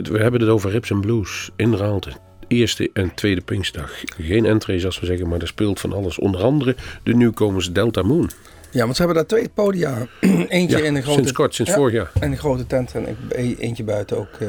We 0.03 0.17
hebben 0.19 0.41
het 0.41 0.49
over 0.49 0.71
Rips 0.71 0.91
and 0.91 1.01
Blues 1.01 1.49
in 1.55 1.75
Raalte. 1.75 2.11
Eerste 2.47 2.89
en 2.93 3.13
tweede 3.13 3.41
Pinkstdag. 3.41 3.91
Geen 4.17 4.45
entrees 4.45 4.85
als 4.85 4.99
we 4.99 5.05
zeggen, 5.05 5.27
maar 5.29 5.39
er 5.41 5.47
speelt 5.47 5.79
van 5.79 5.93
alles. 5.93 6.19
Onder 6.19 6.41
andere 6.41 6.75
de 7.03 7.15
nieuwkomers 7.15 7.71
Delta 7.73 8.01
Moon. 8.01 8.29
Ja, 8.71 8.83
want 8.83 8.95
ze 8.95 9.03
hebben 9.03 9.15
daar 9.17 9.25
twee 9.37 9.49
podia. 9.49 10.07
Eentje 10.47 10.77
Ja, 10.77 10.83
in 10.83 10.95
een 10.95 11.01
grote... 11.01 11.17
sinds 11.17 11.31
kort, 11.31 11.55
sinds 11.55 11.71
Ja, 11.71 11.77
vorig 11.77 11.93
jaar. 11.93 12.11
En 12.19 12.31
een 12.31 12.37
grote 12.37 12.67
tent 12.67 12.93
en 12.95 13.17
e- 13.29 13.55
eentje 13.59 13.83
buiten 13.83 14.17
ook. 14.17 14.29
eh. 14.39 14.47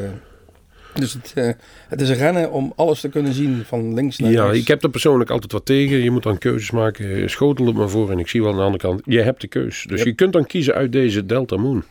Dus 0.95 1.13
het, 1.13 1.33
eh, 1.35 1.49
het 1.89 2.01
is 2.01 2.11
rennen 2.11 2.51
om 2.53 2.73
alles 2.77 3.01
te 3.01 3.09
kunnen 3.09 3.33
zien 3.35 3.63
van 3.67 3.95
links 3.95 4.19
naar 4.19 4.31
Ja, 4.31 4.45
rechts. 4.45 4.59
ik 4.59 4.69
heb 4.69 4.83
er 4.83 4.91
persoonlijk 4.91 5.31
altijd 5.31 5.53
wat 5.53 5.65
tegen. 5.67 5.97
Je 6.03 6.11
moet 6.11 6.23
dan 6.23 6.39
keuzes 6.39 6.71
maken. 6.71 7.31
Schotel 7.31 7.67
het 7.67 7.75
maar 7.77 7.89
voor. 7.89 8.11
En 8.11 8.19
ik 8.19 8.29
zie 8.29 8.43
wel 8.43 8.51
aan 8.51 8.57
de 8.57 8.63
andere 8.63 8.83
kant, 8.83 9.01
je 9.05 9.21
hebt 9.21 9.41
de 9.41 9.49
keus. 9.49 9.85
Dus 9.89 9.99
Yep. 9.99 10.07
je 10.07 10.15
kunt 10.15 10.33
dan 10.33 10.47
kiezen 10.47 10.75
uit 10.75 10.93
deze 10.93 11.27
Delta 11.27 11.57
Moon. 11.57 11.85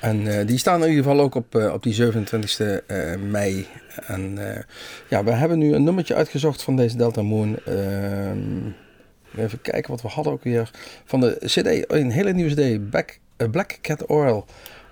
En 0.00 0.26
eh, 0.38 0.46
die 0.46 0.58
staan 0.58 0.82
in 0.82 0.88
ieder 0.88 1.04
geval 1.04 1.20
ook 1.20 1.34
op, 1.34 1.54
eh, 1.54 1.72
op 1.72 1.82
die 1.82 1.94
27e 1.94 2.82
eh, 2.86 3.14
mei. 3.30 3.66
En 4.06 4.38
ja, 5.08 5.24
we 5.24 5.30
hebben 5.30 5.58
nu 5.58 5.74
een 5.74 5.84
nummertje 5.84 6.14
uitgezocht 6.14 6.62
van 6.62 6.76
deze 6.76 6.96
Delta 6.96 7.22
Moon. 7.22 7.56
Ehm, 7.64 8.38
even 9.36 9.60
kijken 9.62 9.90
wat 9.90 10.02
we 10.02 10.08
hadden 10.08 10.32
ook 10.32 10.44
weer. 10.44 10.70
Van 11.04 11.20
de 11.20 11.38
CD, 11.44 11.92
een 11.92 12.10
hele 12.10 12.32
nieuwe 12.32 12.54
CD, 12.54 12.90
Back, 12.90 13.18
Black 13.50 13.78
Cat 13.82 14.06
Oil. 14.06 14.44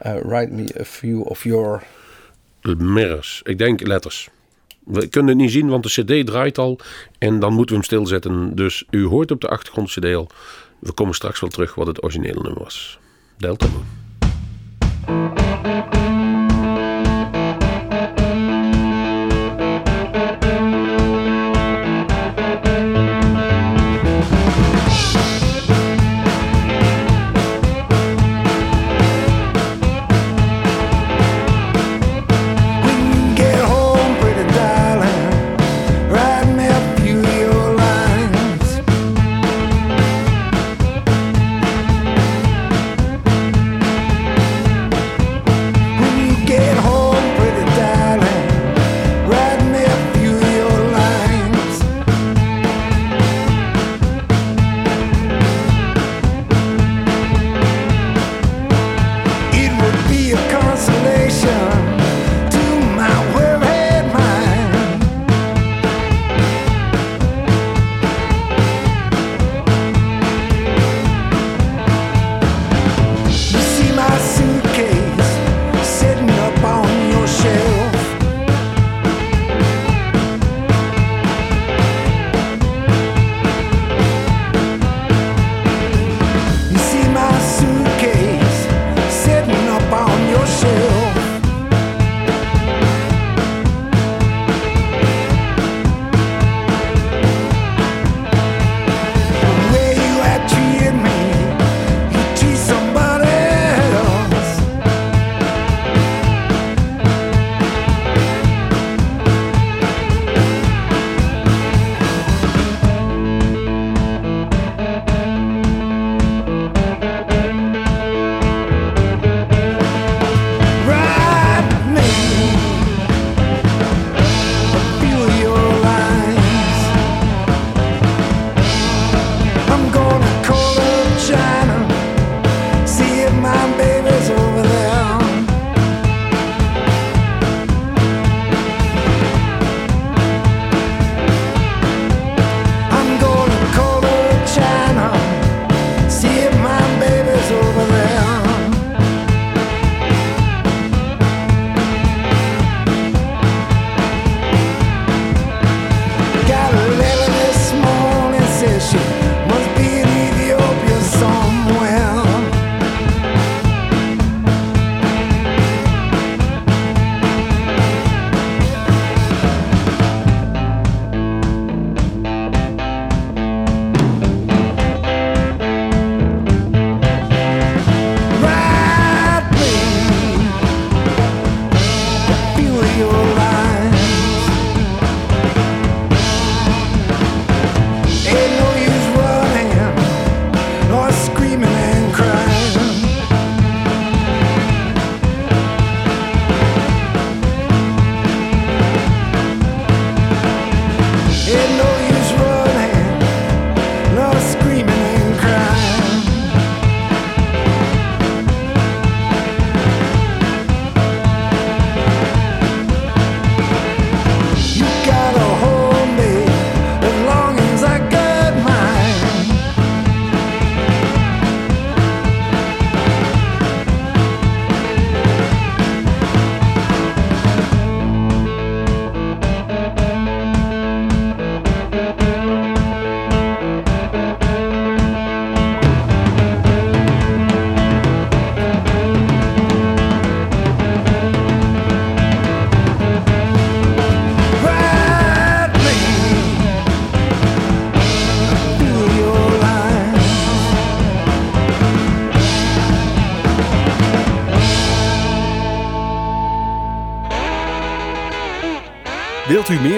Write 0.03 0.53
me 0.53 0.65
a 0.81 0.85
few 0.85 1.21
of 1.21 1.43
your. 1.45 1.83
Mirrors. 2.73 3.41
Ik 3.45 3.59
denk 3.59 3.87
letters. 3.87 4.29
We 4.85 5.07
kunnen 5.07 5.31
het 5.31 5.41
niet 5.41 5.53
zien, 5.53 5.69
want 5.69 5.83
de 5.83 6.03
cd 6.03 6.27
draait 6.27 6.59
al. 6.59 6.79
En 7.19 7.41
dan 7.41 7.53
moeten 7.53 7.75
we 7.75 7.81
hem 7.81 7.91
stilzetten. 7.91 8.55
Dus 8.55 8.85
u 8.91 9.05
hoort 9.05 9.31
op 9.31 9.41
de 9.41 9.49
achtergrond 9.49 9.89
cd. 9.89 10.01
We 10.79 10.93
komen 10.95 11.15
straks 11.15 11.41
wel 11.41 11.51
terug 11.51 11.75
wat 11.75 11.87
het 11.87 12.03
originele 12.03 12.41
nummer 12.41 12.63
was. 12.63 12.99
Delta. 13.37 13.67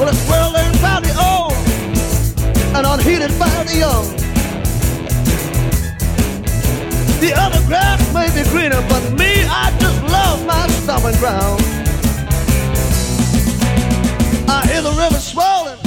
Well, 0.00 0.12
by 0.82 0.98
the 0.98 1.14
old 1.22 1.52
and 2.74 2.84
unheeded 2.86 3.38
by 3.38 3.62
the 3.62 3.76
young. 3.78 4.06
The 7.20 7.32
other 7.36 7.64
grass 7.68 8.00
may 8.12 8.26
be 8.34 8.42
greener, 8.50 8.84
but 8.88 9.12
me, 9.12 9.44
I 9.46 9.70
just 9.78 10.02
love 10.04 10.44
my 10.44 10.66
ground. 11.20 11.62
I 14.48 14.66
hear 14.66 14.82
the 14.82 14.90
river 14.90 15.20
swollen, 15.20 15.78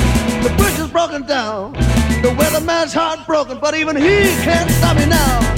the 0.43 0.53
bridge 0.57 0.79
is 0.79 0.89
broken 0.89 1.23
down. 1.23 1.73
The 2.21 2.33
weatherman's 2.37 2.93
heartbroken, 2.93 3.59
but 3.59 3.75
even 3.75 3.97
he 3.97 4.31
can't 4.45 4.69
stop 4.71 4.95
me 4.95 5.07
now. 5.07 5.52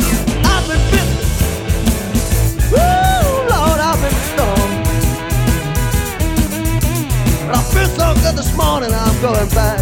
This 8.36 8.55
morning, 8.55 8.91
I'm 8.93 9.22
going 9.22 9.49
back 9.49 9.80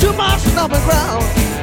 to 0.00 0.12
my 0.12 0.36
stomping 0.38 0.82
ground. 0.84 1.53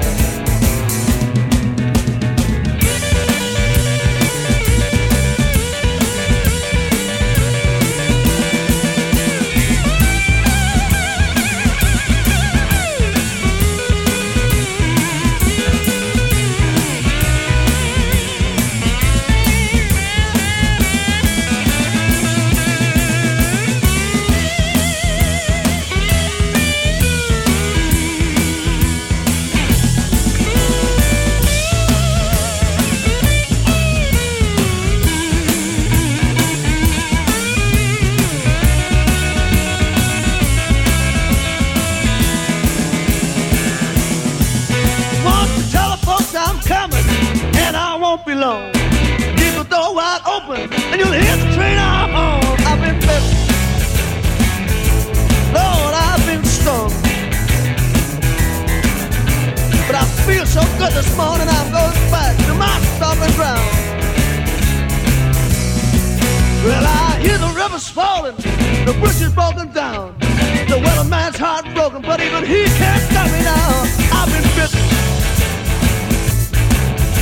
River's 67.72 67.90
falling, 67.90 68.36
the 68.36 68.94
bridge 69.00 69.22
is 69.22 69.32
broken 69.34 69.72
down. 69.72 70.14
The 70.20 70.78
weatherman's 70.84 71.38
heartbroken, 71.38 72.02
but 72.02 72.20
even 72.20 72.44
he 72.46 72.66
can't 72.66 73.02
stop 73.10 73.28
me 73.32 73.44
now. 73.44 73.88
I've 74.12 74.28
been 74.28 74.44
bitten 74.60 74.84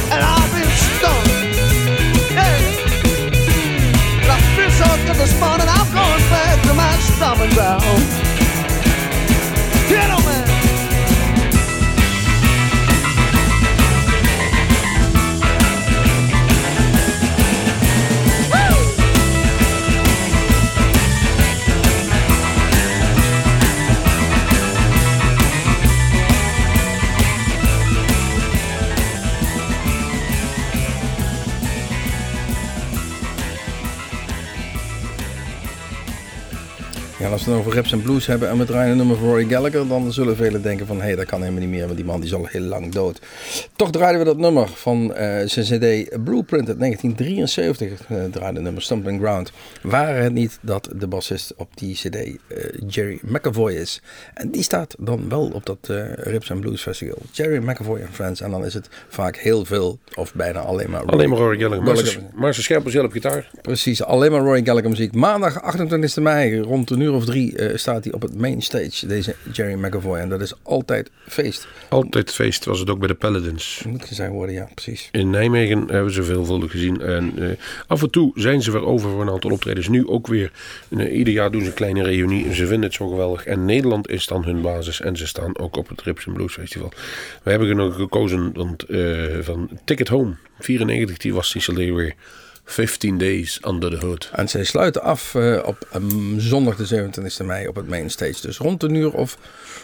and 0.09 0.21
I've 0.25 0.51
been 0.51 0.71
stung. 0.89 1.27
Yeah. 2.33 2.57
But 4.21 4.29
I 4.31 4.39
feel 4.55 4.71
so 4.71 4.89
good 5.05 5.17
this 5.21 5.39
morning, 5.39 5.67
I'm 5.69 5.89
going 5.93 6.23
back 6.33 6.61
to 6.65 6.73
my 6.73 6.97
stomping 6.97 7.53
ground. 7.53 8.28
Als 37.39 37.47
we 37.47 37.53
het 37.53 37.65
over 37.65 37.75
raps 37.75 37.91
en 37.91 38.01
blues 38.01 38.25
hebben 38.25 38.49
en 38.49 38.57
we 38.57 38.65
draaien 38.65 38.91
een 38.91 38.97
nummer 38.97 39.17
van 39.17 39.27
Roy 39.27 39.45
Gallagher, 39.45 39.87
dan 39.87 40.13
zullen 40.13 40.35
velen 40.35 40.61
denken 40.61 40.87
van, 40.87 40.97
hé, 40.97 41.03
hey, 41.03 41.15
dat 41.15 41.25
kan 41.25 41.39
helemaal 41.39 41.61
niet 41.61 41.69
meer, 41.69 41.83
want 41.85 41.95
die 41.95 42.05
man 42.05 42.19
die 42.19 42.29
is 42.29 42.35
al 42.35 42.45
heel 42.45 42.61
lang 42.61 42.91
dood. 42.91 43.21
Toch 43.75 43.91
draaiden 43.91 44.19
we 44.19 44.25
dat 44.25 44.37
nummer 44.37 44.67
van 44.67 45.13
eh, 45.13 45.47
zijn 45.47 45.65
cd 45.65 46.23
Blueprint 46.23 46.67
uit 46.67 46.79
1973, 46.79 48.05
eh 48.07 48.23
draaide 48.31 48.59
nummer 48.59 48.81
Stumbling 48.81 49.21
Ground. 49.21 49.51
Waren 49.81 50.23
het 50.23 50.33
niet 50.33 50.59
dat 50.61 50.89
de 50.95 51.07
bassist 51.07 51.53
op 51.57 51.69
die 51.73 51.95
cd 51.95 52.15
eh, 52.15 52.29
Jerry 52.87 53.19
McAvoy 53.21 53.73
is. 53.73 54.01
En 54.33 54.49
die 54.51 54.63
staat 54.63 54.95
dan 54.99 55.29
wel 55.29 55.49
op 55.53 55.65
dat 55.65 55.77
eh 55.81 56.13
Rips 56.13 56.51
and 56.51 56.61
Blues 56.61 56.81
Festival. 56.81 57.17
Jerry 57.31 57.63
McAvoy 57.69 57.99
en 57.99 58.09
Friends. 58.11 58.41
En 58.41 58.51
dan 58.51 58.65
is 58.65 58.73
het 58.73 58.89
vaak 59.07 59.37
heel 59.37 59.65
veel, 59.65 59.99
of 60.15 60.33
bijna 60.33 60.59
alleen 60.59 60.89
maar... 60.89 61.05
Alleen 61.05 61.29
maar 61.29 61.37
Rory 61.37 61.59
Gallagher. 61.59 61.83
Maar 61.83 61.95
Gallagher. 61.95 62.53
ze 62.53 62.61
scherpen 62.61 62.91
zelf 62.91 63.05
op 63.05 63.11
gitaar. 63.11 63.49
Precies, 63.61 64.03
alleen 64.03 64.31
maar 64.31 64.41
Roy 64.41 64.61
Gallagher 64.63 64.89
muziek. 64.89 65.13
Maandag 65.13 65.61
28 65.61 66.23
mei, 66.23 66.59
rond 66.59 66.89
een 66.89 66.99
uur 66.99 67.13
of 67.13 67.27
drie, 67.29 67.57
eh, 67.57 67.77
staat 67.77 68.03
hij 68.03 68.13
op 68.13 68.21
het 68.21 68.37
main 68.37 68.61
stage, 68.61 69.07
deze 69.07 69.35
Jerry 69.51 69.73
McAvoy. 69.73 70.17
En 70.17 70.29
dat 70.29 70.41
is 70.41 70.53
altijd 70.63 71.09
feest. 71.27 71.67
Altijd 71.89 72.31
feest 72.31 72.65
was 72.65 72.79
het 72.79 72.89
ook 72.89 72.99
bij 72.99 73.07
de 73.07 73.13
Paladins. 73.13 73.83
Moet 73.87 74.05
gezegd 74.05 74.31
worden, 74.31 74.55
ja, 74.55 74.69
precies. 74.73 75.09
In 75.11 75.29
Nijmegen 75.29 75.87
hebben 75.91 76.13
ze 76.13 76.23
veelvuldig 76.23 76.71
gezien. 76.71 77.01
En 77.01 77.33
eh, 77.37 77.49
af 77.87 78.01
en 78.01 78.09
toe 78.09 78.31
zijn 78.35 78.61
ze 78.61 78.71
weer 78.71 78.85
over 78.85 79.09
voor 79.09 79.21
een 79.21 79.29
aantal 79.29 79.51
optredens. 79.51 79.87
Nu 79.87 80.07
ook 80.07 80.27
weer. 80.27 80.51
Ieder 80.89 81.33
jaar 81.33 81.51
doen 81.51 81.61
ze 81.61 81.67
een 81.67 81.73
kleine 81.73 82.03
reunie. 82.03 82.45
En 82.45 82.55
ze 82.55 82.67
vinden 82.67 82.83
het 82.83 82.93
zo 82.93 83.07
geweldig. 83.07 83.45
En 83.45 83.65
Nederland 83.65 84.09
is 84.09 84.27
dan 84.27 84.43
hun 84.43 84.61
basis. 84.61 85.01
En 85.01 85.17
ze 85.17 85.27
staan 85.27 85.57
ook 85.57 85.77
op 85.77 85.89
het 85.89 86.01
Rips 86.01 86.25
Blues 86.33 86.53
Festival. 86.53 86.91
We 87.43 87.49
hebben 87.49 87.75
nog 87.75 87.95
gekozen 87.95 88.53
want, 88.53 88.83
eh, 88.83 89.25
van 89.41 89.69
Ticket 89.85 90.07
Home. 90.07 90.35
94, 90.59 91.17
die 91.17 91.33
was 91.33 91.53
die 91.53 91.61
CD 91.61 91.75
weer. 91.75 92.15
15 92.69 93.17
Days 93.17 93.59
Under 93.67 93.89
the 93.89 94.05
Hood. 94.05 94.29
En 94.33 94.49
zij 94.49 94.63
sluiten 94.63 95.01
af 95.01 95.35
eh, 95.35 95.59
op 95.65 95.87
ehm, 95.91 96.39
zondag 96.39 96.75
de 96.75 96.85
27 96.85 97.45
mei 97.47 97.67
op 97.67 97.75
het 97.75 97.87
main 97.87 98.09
stage. 98.09 98.41
Dus 98.41 98.57
rond 98.57 98.83
een 98.83 98.93
uur 98.95 99.11
of 99.11 99.37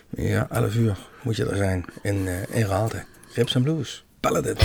ja, 0.10 0.48
11 0.52 0.76
uur 0.76 0.98
moet 1.22 1.36
je 1.36 1.46
er 1.46 1.58
zijn 1.58 1.86
in, 2.02 2.28
eh 2.28 2.58
in 2.58 2.66
Raalte. 2.66 3.04
Rips 3.34 3.56
and 3.56 3.66
Blues, 3.66 4.06
Paladin. 4.20 4.56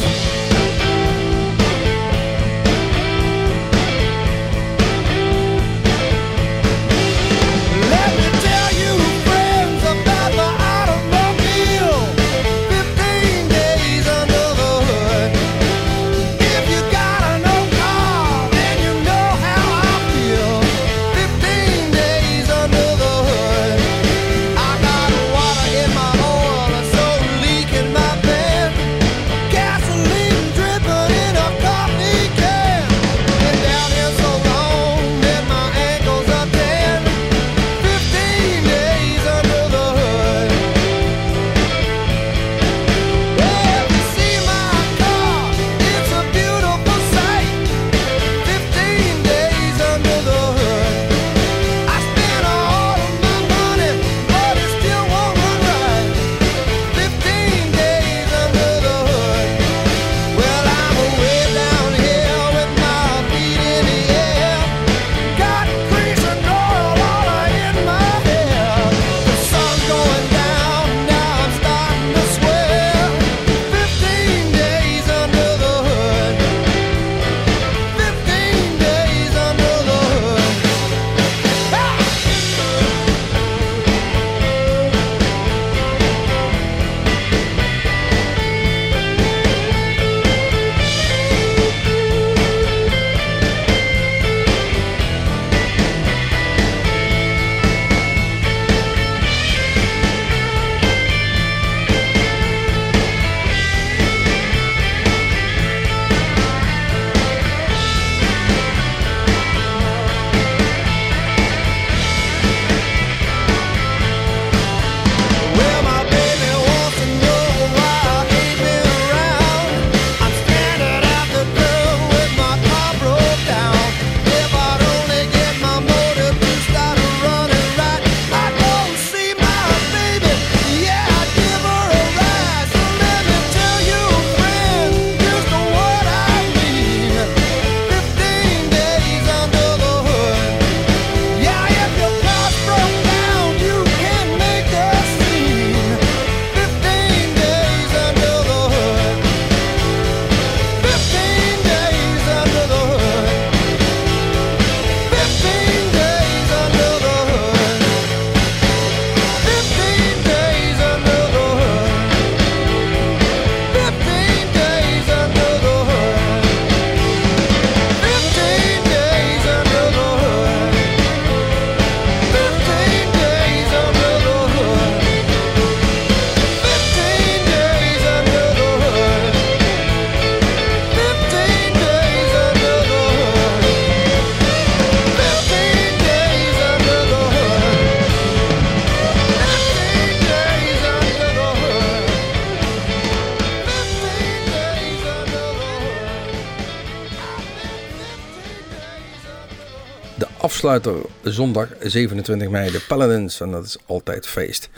Afsluiter 200.60 201.02
zondag 201.22 201.68
27 201.80 202.48
mei 202.48 202.70
de 202.70 202.80
Paladins. 202.88 203.40
En 203.40 203.50
dat 203.50 203.64
is 203.64 203.76
altijd 203.86 204.26
feest. 204.26 204.68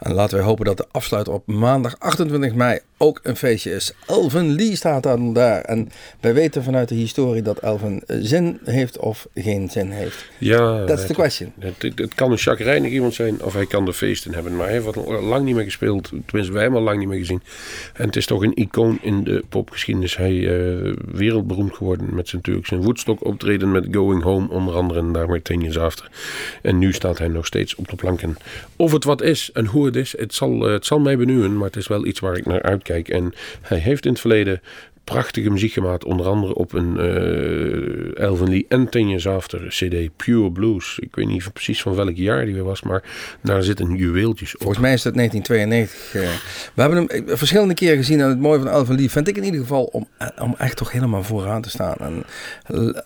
En 0.00 0.12
laten 0.14 0.36
wij 0.36 0.46
hopen 0.46 0.64
dat 0.64 0.76
de 0.76 0.86
afsluiter 0.90 1.32
op 1.32 1.46
maandag 1.46 1.98
28 1.98 2.54
mei 2.54 2.78
ook 2.96 3.20
een 3.22 3.36
feestje 3.36 3.70
is. 3.74 3.92
Elvin 4.06 4.52
Lee 4.54 4.76
staat 4.76 5.02
dan 5.02 5.32
daar. 5.32 5.60
En 5.60 5.88
wij 6.20 6.34
weten 6.34 6.62
vanuit 6.62 6.88
de 6.88 6.94
historie 6.94 7.42
dat 7.42 7.58
Elvin 7.58 8.02
zin 8.06 8.58
heeft 8.64 8.98
of 8.98 9.26
geen 9.34 9.70
zin 9.70 9.90
heeft. 9.90 10.24
Ja, 10.38 10.84
That's 10.84 11.00
the 11.00 11.06
het- 11.06 11.16
question. 11.16 11.52
Het, 11.58 11.82
het, 11.82 11.98
het 11.98 12.14
kan 12.14 12.30
een 12.30 12.38
chagrijnig 12.38 12.90
iemand 12.92 13.14
zijn 13.14 13.42
of 13.42 13.52
hij 13.52 13.66
kan 13.66 13.86
er 13.86 13.92
feesten 13.92 14.34
hebben. 14.34 14.56
Maar 14.56 14.64
hij 14.66 14.72
heeft 14.80 14.84
wat 14.84 15.20
lang 15.22 15.44
niet 15.44 15.54
meer 15.54 15.64
gespeeld. 15.64 16.08
Tenminste, 16.08 16.52
wij 16.52 16.62
hebben 16.62 16.62
hem 16.62 16.74
al 16.74 16.82
lang 16.82 16.98
niet 16.98 17.08
meer 17.08 17.18
gezien. 17.18 17.42
En 17.94 18.06
het 18.06 18.16
is 18.16 18.26
toch 18.26 18.42
een 18.42 18.54
icoon 18.54 18.98
in 19.02 19.24
de 19.24 19.44
popgeschiedenis. 19.48 20.16
Hij 20.16 20.48
eh 20.48 20.94
wereldberoemd 21.12 21.74
geworden 21.76 22.14
met 22.14 22.28
zijn 22.28 22.40
natuurlijk 22.44 22.66
zijn 22.66 22.82
Woodstock 22.82 23.24
optreden 23.24 23.72
met 23.72 23.86
Going 23.90 24.22
Home 24.22 24.48
onder 24.48 24.74
andere. 24.74 25.00
En 25.00 25.12
daarmee 25.12 25.42
Ten 25.42 25.60
Years 25.60 25.78
After. 25.78 26.10
En 26.62 26.78
nu 26.78 26.92
staat 26.92 27.18
hij 27.18 27.28
nog 27.28 27.46
steeds 27.46 27.74
op 27.74 27.88
de 27.88 27.96
planken. 27.96 28.36
Of 28.76 28.92
het 28.92 29.04
wat 29.04 29.22
is 29.22 29.50
en 29.52 29.66
hoe 29.66 29.89
het 29.90 29.98
is, 30.06 30.14
het 30.18 30.34
zal, 30.34 30.66
eh, 30.66 30.72
het 30.72 30.86
zal 30.86 30.98
mij 30.98 31.16
benieuwen. 31.16 31.56
Maar 31.56 31.66
het 31.66 31.76
is 31.76 31.88
wel 31.88 32.06
iets 32.06 32.20
waar 32.20 32.36
ik 32.36 32.46
naar 32.46 32.62
uitkijk. 32.62 33.08
En 33.08 33.32
hij 33.60 33.78
heeft 33.78 34.04
in 34.04 34.10
het 34.10 34.20
verleden 34.20 34.60
prachtige 35.04 35.50
muziek 35.50 35.72
gemaakt. 35.72 36.04
Onder 36.04 36.26
andere 36.26 36.54
op 36.54 36.72
een 36.72 36.98
eh 36.98 38.24
Elvin 38.24 38.48
Lee 38.48 38.66
en 38.68 38.88
Ten 38.88 39.08
Years 39.08 39.26
After 39.28 39.66
CD 39.68 40.16
Pure 40.16 40.52
Blues. 40.52 40.98
Ik 40.98 41.14
weet 41.14 41.26
niet 41.26 41.52
precies 41.52 41.82
van 41.82 41.94
welk 41.94 42.16
jaar 42.16 42.44
die 42.44 42.54
weer 42.54 42.64
was, 42.64 42.82
maar 42.82 43.02
daar 43.42 43.62
zitten 43.62 43.96
juweeltjes 43.96 44.54
op. 44.54 44.60
Volgens 44.60 44.80
mij 44.80 44.92
is 44.92 45.02
dat 45.02 45.14
1992. 45.14 46.14
eh. 46.14 46.28
we 46.74 46.82
hebben 46.82 47.08
hem 47.08 47.36
verschillende 47.38 47.74
keren 47.74 47.96
gezien. 47.96 48.20
En 48.20 48.28
het 48.28 48.40
mooie 48.40 48.58
van 48.58 48.68
Elvin 48.68 48.94
Lee 48.96 49.10
vind 49.10 49.28
ik 49.28 49.36
in 49.36 49.44
ieder 49.44 49.60
geval 49.60 49.84
om, 49.84 50.08
om 50.38 50.54
echt 50.58 50.76
toch 50.76 50.92
helemaal 50.92 51.22
vooraan 51.22 51.62
te 51.62 51.70
staan. 51.70 51.96
En 51.98 52.24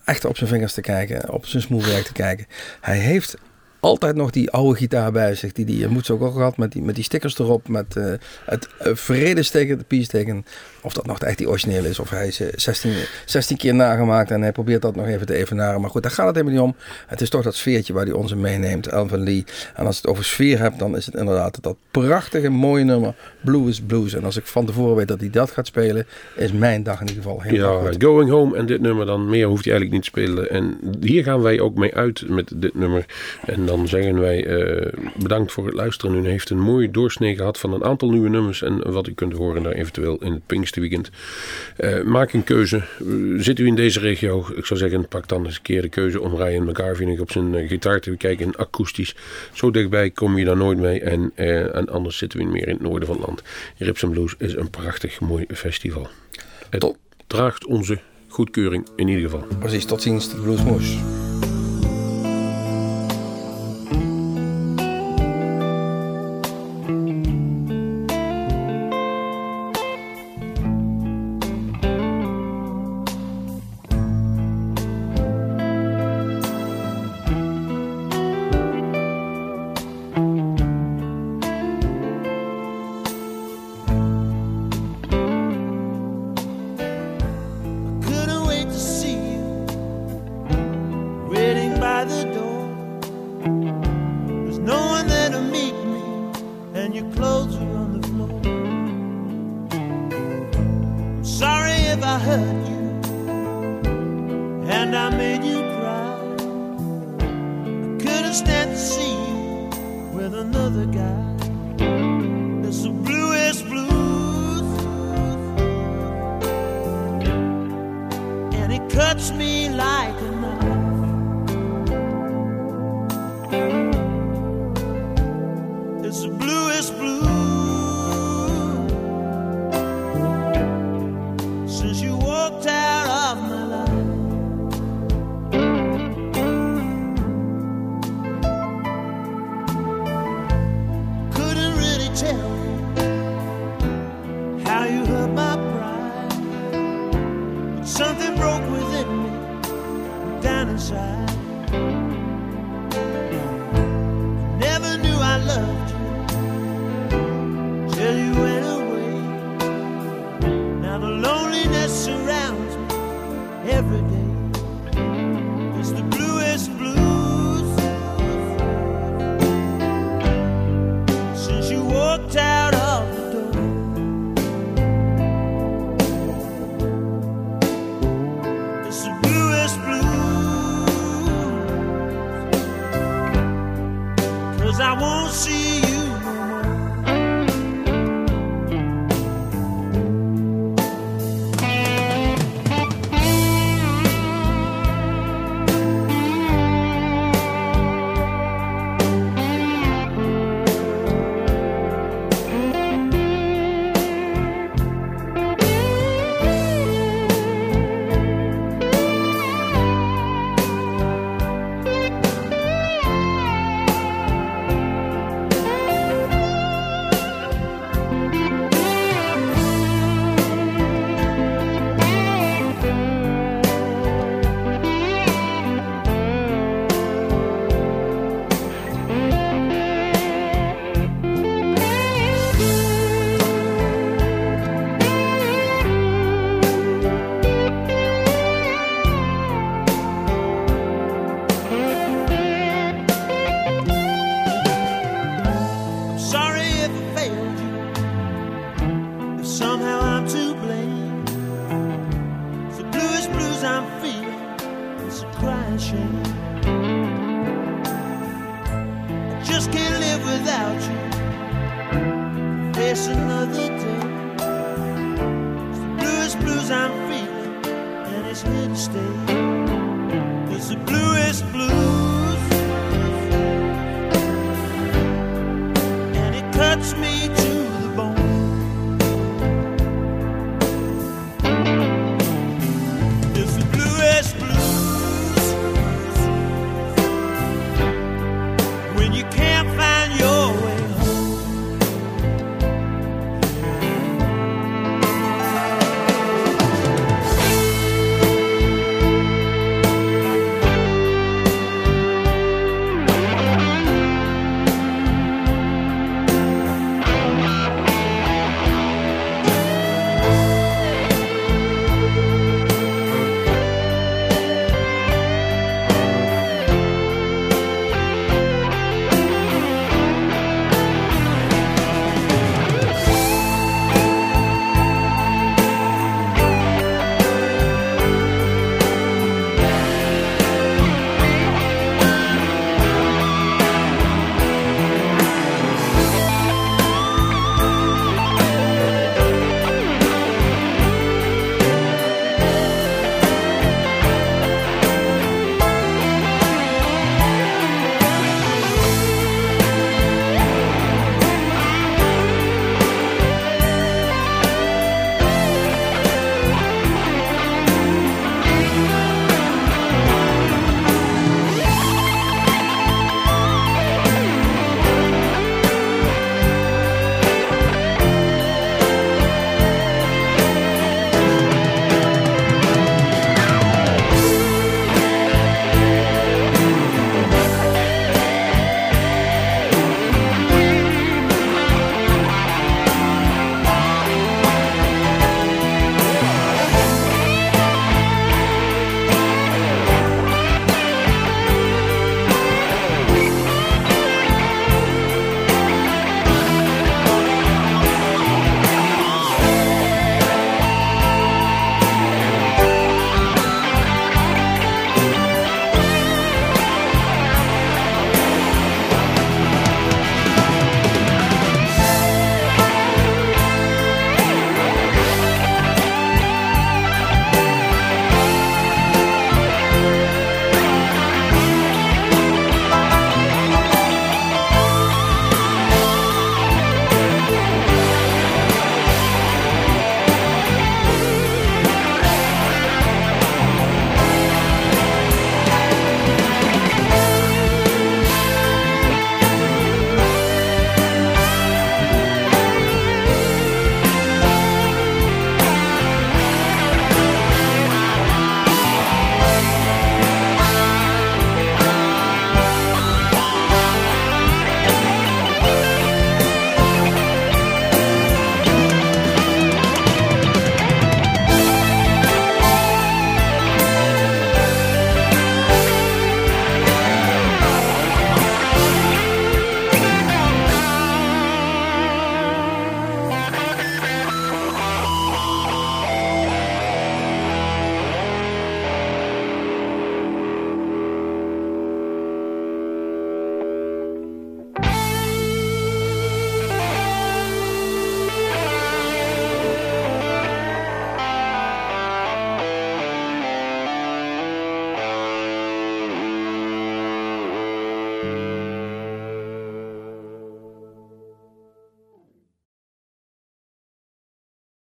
echt 0.05 0.25
op 0.25 0.37
zijn 0.37 0.51
vingers 0.51 0.73
te 0.73 0.81
kijken. 0.81 1.33
Op 1.33 1.47
zijn 1.47 1.63
smoelwerk 1.63 2.05
te 2.05 2.13
kijken. 2.13 2.47
Hij 2.81 2.99
heeft 2.99 3.37
altijd 3.85 4.17
nog 4.17 4.31
die 4.31 4.51
oude 4.51 4.79
gitaar 4.79 5.13
bij 5.13 5.35
zich. 5.35 5.53
Die, 5.53 5.65
die 5.65 5.79
je 5.79 5.89
moet 5.89 6.11
ook 6.11 6.21
al 6.21 6.31
gehad 6.31 6.57
met 6.57 6.73
die, 6.73 6.83
met 6.83 6.95
die 6.95 7.05
stickers 7.05 7.39
erop. 7.39 7.69
Met 7.69 7.97
eh, 7.97 8.13
het 8.45 8.69
uh, 8.87 8.95
vredesteken, 8.95 9.79
het 9.79 9.87
peace-teken. 9.87 10.45
Of 10.85 10.93
dat 10.93 11.07
nog 11.07 11.19
echt 11.19 11.39
die 11.39 11.49
origineel 11.49 11.85
is. 11.85 11.99
Of 11.99 12.11
hij 12.11 12.27
is 12.27 12.41
eh, 12.41 12.49
16, 12.55 12.93
16 13.25 13.57
keer 13.57 13.75
nagemaakt. 13.75 14.31
En 14.31 14.43
hij 14.43 14.53
probeert 14.53 14.83
dat 14.83 14.97
nog 14.97 15.07
even 15.07 15.27
te 15.27 15.35
evenaren. 15.35 15.81
Maar 15.81 15.91
goed, 15.91 16.03
daar 16.03 16.11
gaat 16.11 16.27
het 16.27 16.37
helemaal 16.37 16.55
niet 16.55 16.75
om. 16.75 16.77
Het 17.07 17.21
is 17.21 17.29
toch 17.29 17.43
dat 17.43 17.55
sfeertje 17.55 17.93
waar 17.93 18.05
hij 18.05 18.13
ons 18.13 18.35
meeneemt. 18.35 18.87
Elvin 18.87 19.23
Lee. 19.23 19.45
En 19.75 19.87
als 19.87 19.95
je 19.95 20.01
het 20.01 20.11
over 20.11 20.25
sfeer 20.25 20.59
hebt, 20.59 20.79
dan 20.79 20.97
is 20.97 21.07
het 21.07 21.15
inderdaad 21.15 21.63
dat 21.63 21.77
prachtige, 21.91 22.49
mooie 22.49 22.85
nummer. 22.85 23.15
Blue 23.41 23.69
is 23.69 23.81
Blues. 23.81 24.15
En 24.15 24.25
als 24.25 24.37
ik 24.37 24.47
van 24.47 24.67
tevoren 24.67 24.97
weet 24.97 25.09
dat 25.09 25.21
hij 25.21 25.31
dat 25.31 25.51
gaat 25.51 25.67
spelen, 25.67 26.07
is 26.37 26.53
mijn 26.53 26.83
dag 26.83 27.01
in 27.01 27.09
ieder 27.09 27.23
geval 27.23 27.41
heel 27.41 27.55
Ja, 27.55 27.89
goed. 27.89 28.03
Going 28.03 28.31
Home 28.31 28.57
en 28.57 28.67
dit 28.67 28.81
nummer 28.81 29.07
dan. 29.07 29.29
Meer 29.29 29.47
hoeft 29.47 29.65
hij 29.65 29.73
eigenlijk 29.75 30.05
niet 30.05 30.13
te 30.13 30.21
spelen. 30.21 30.51
En 30.51 30.79
hier 31.01 31.23
gaan 31.23 31.43
wij 31.43 31.61
ook 31.61 31.75
mee 31.75 31.95
uit 31.95 32.29
met 32.29 32.53
dit 32.55 32.75
nummer. 32.75 33.05
En 33.47 33.67
dan 33.67 33.89
zeggen 33.89 34.21
wij 34.21 34.47
eh, 34.47 34.93
bedankt 35.17 35.53
voor 35.53 35.67
het 35.67 35.75
luisteren. 35.75 36.25
U 36.25 36.29
heeft 36.29 36.51
een 36.51 36.61
mooie 36.61 36.91
doorsnee 36.91 37.37
gehad 37.37 37.59
van 37.59 37.73
een 37.73 37.85
aantal 37.85 38.11
nieuwe 38.11 38.29
nummers. 38.29 38.63
En 38.63 38.93
wat 38.93 39.07
u 39.07 39.15
kunt 39.15 39.33
horen 39.33 39.63
daar 39.63 39.73
eventueel 39.73 40.17
in 40.21 40.33
het 40.33 40.47
Pinksterweekend. 40.81 41.11
Eh 41.77 42.03
maak 42.03 42.33
een 42.33 42.45
keuze. 42.45 42.77
Eh, 42.77 43.07
zit 43.37 43.59
u 43.59 43.67
in 43.67 43.75
deze 43.75 44.01
regio? 44.01 44.47
Ik 44.55 44.67
zou 44.67 44.81
zeggen, 44.81 45.09
pak 45.09 45.29
dan 45.29 45.45
eens 45.45 45.57
een 45.57 45.63
keer 45.63 45.83
de 45.83 45.89
keuze 45.89 46.21
om 46.21 46.37
Ryan 46.37 46.65
nog 46.65 47.21
op 47.21 47.31
zijn 47.31 47.55
eh, 47.55 47.69
gitaar 47.69 48.01
te 48.01 48.11
bekijken. 48.11 48.57
Akoestisch. 48.57 49.17
Zo 49.53 49.71
dichtbij 49.71 50.11
kom 50.11 50.39
je 50.39 50.45
daar 50.45 50.57
nooit 50.57 50.79
mee. 50.79 51.01
En, 51.01 51.33
en 51.35 51.89
anders 51.89 52.19
zitten 52.19 52.39
we 52.39 52.45
meer 52.45 52.69
in 52.69 52.75
het 52.75 52.83
noorden 52.83 53.09
van 53.09 53.17
het 53.17 53.27
land. 53.27 53.43
Rips 53.79 54.05
Blues 54.11 54.35
is 54.39 54.55
een 54.55 54.71
prachtig 54.71 55.21
mooi 55.21 55.45
festival. 55.55 56.09
Het 56.71 56.95
draagt 57.27 57.67
onze 57.67 57.99
goedkeuring 58.29 58.89
in 58.97 59.09
ieder 59.09 59.31
geval. 59.31 59.47
Precies, 59.59 59.85
tot 59.85 60.03
ziens, 60.03 60.31
de 60.31 60.37
Bluesmoes. 60.37 60.97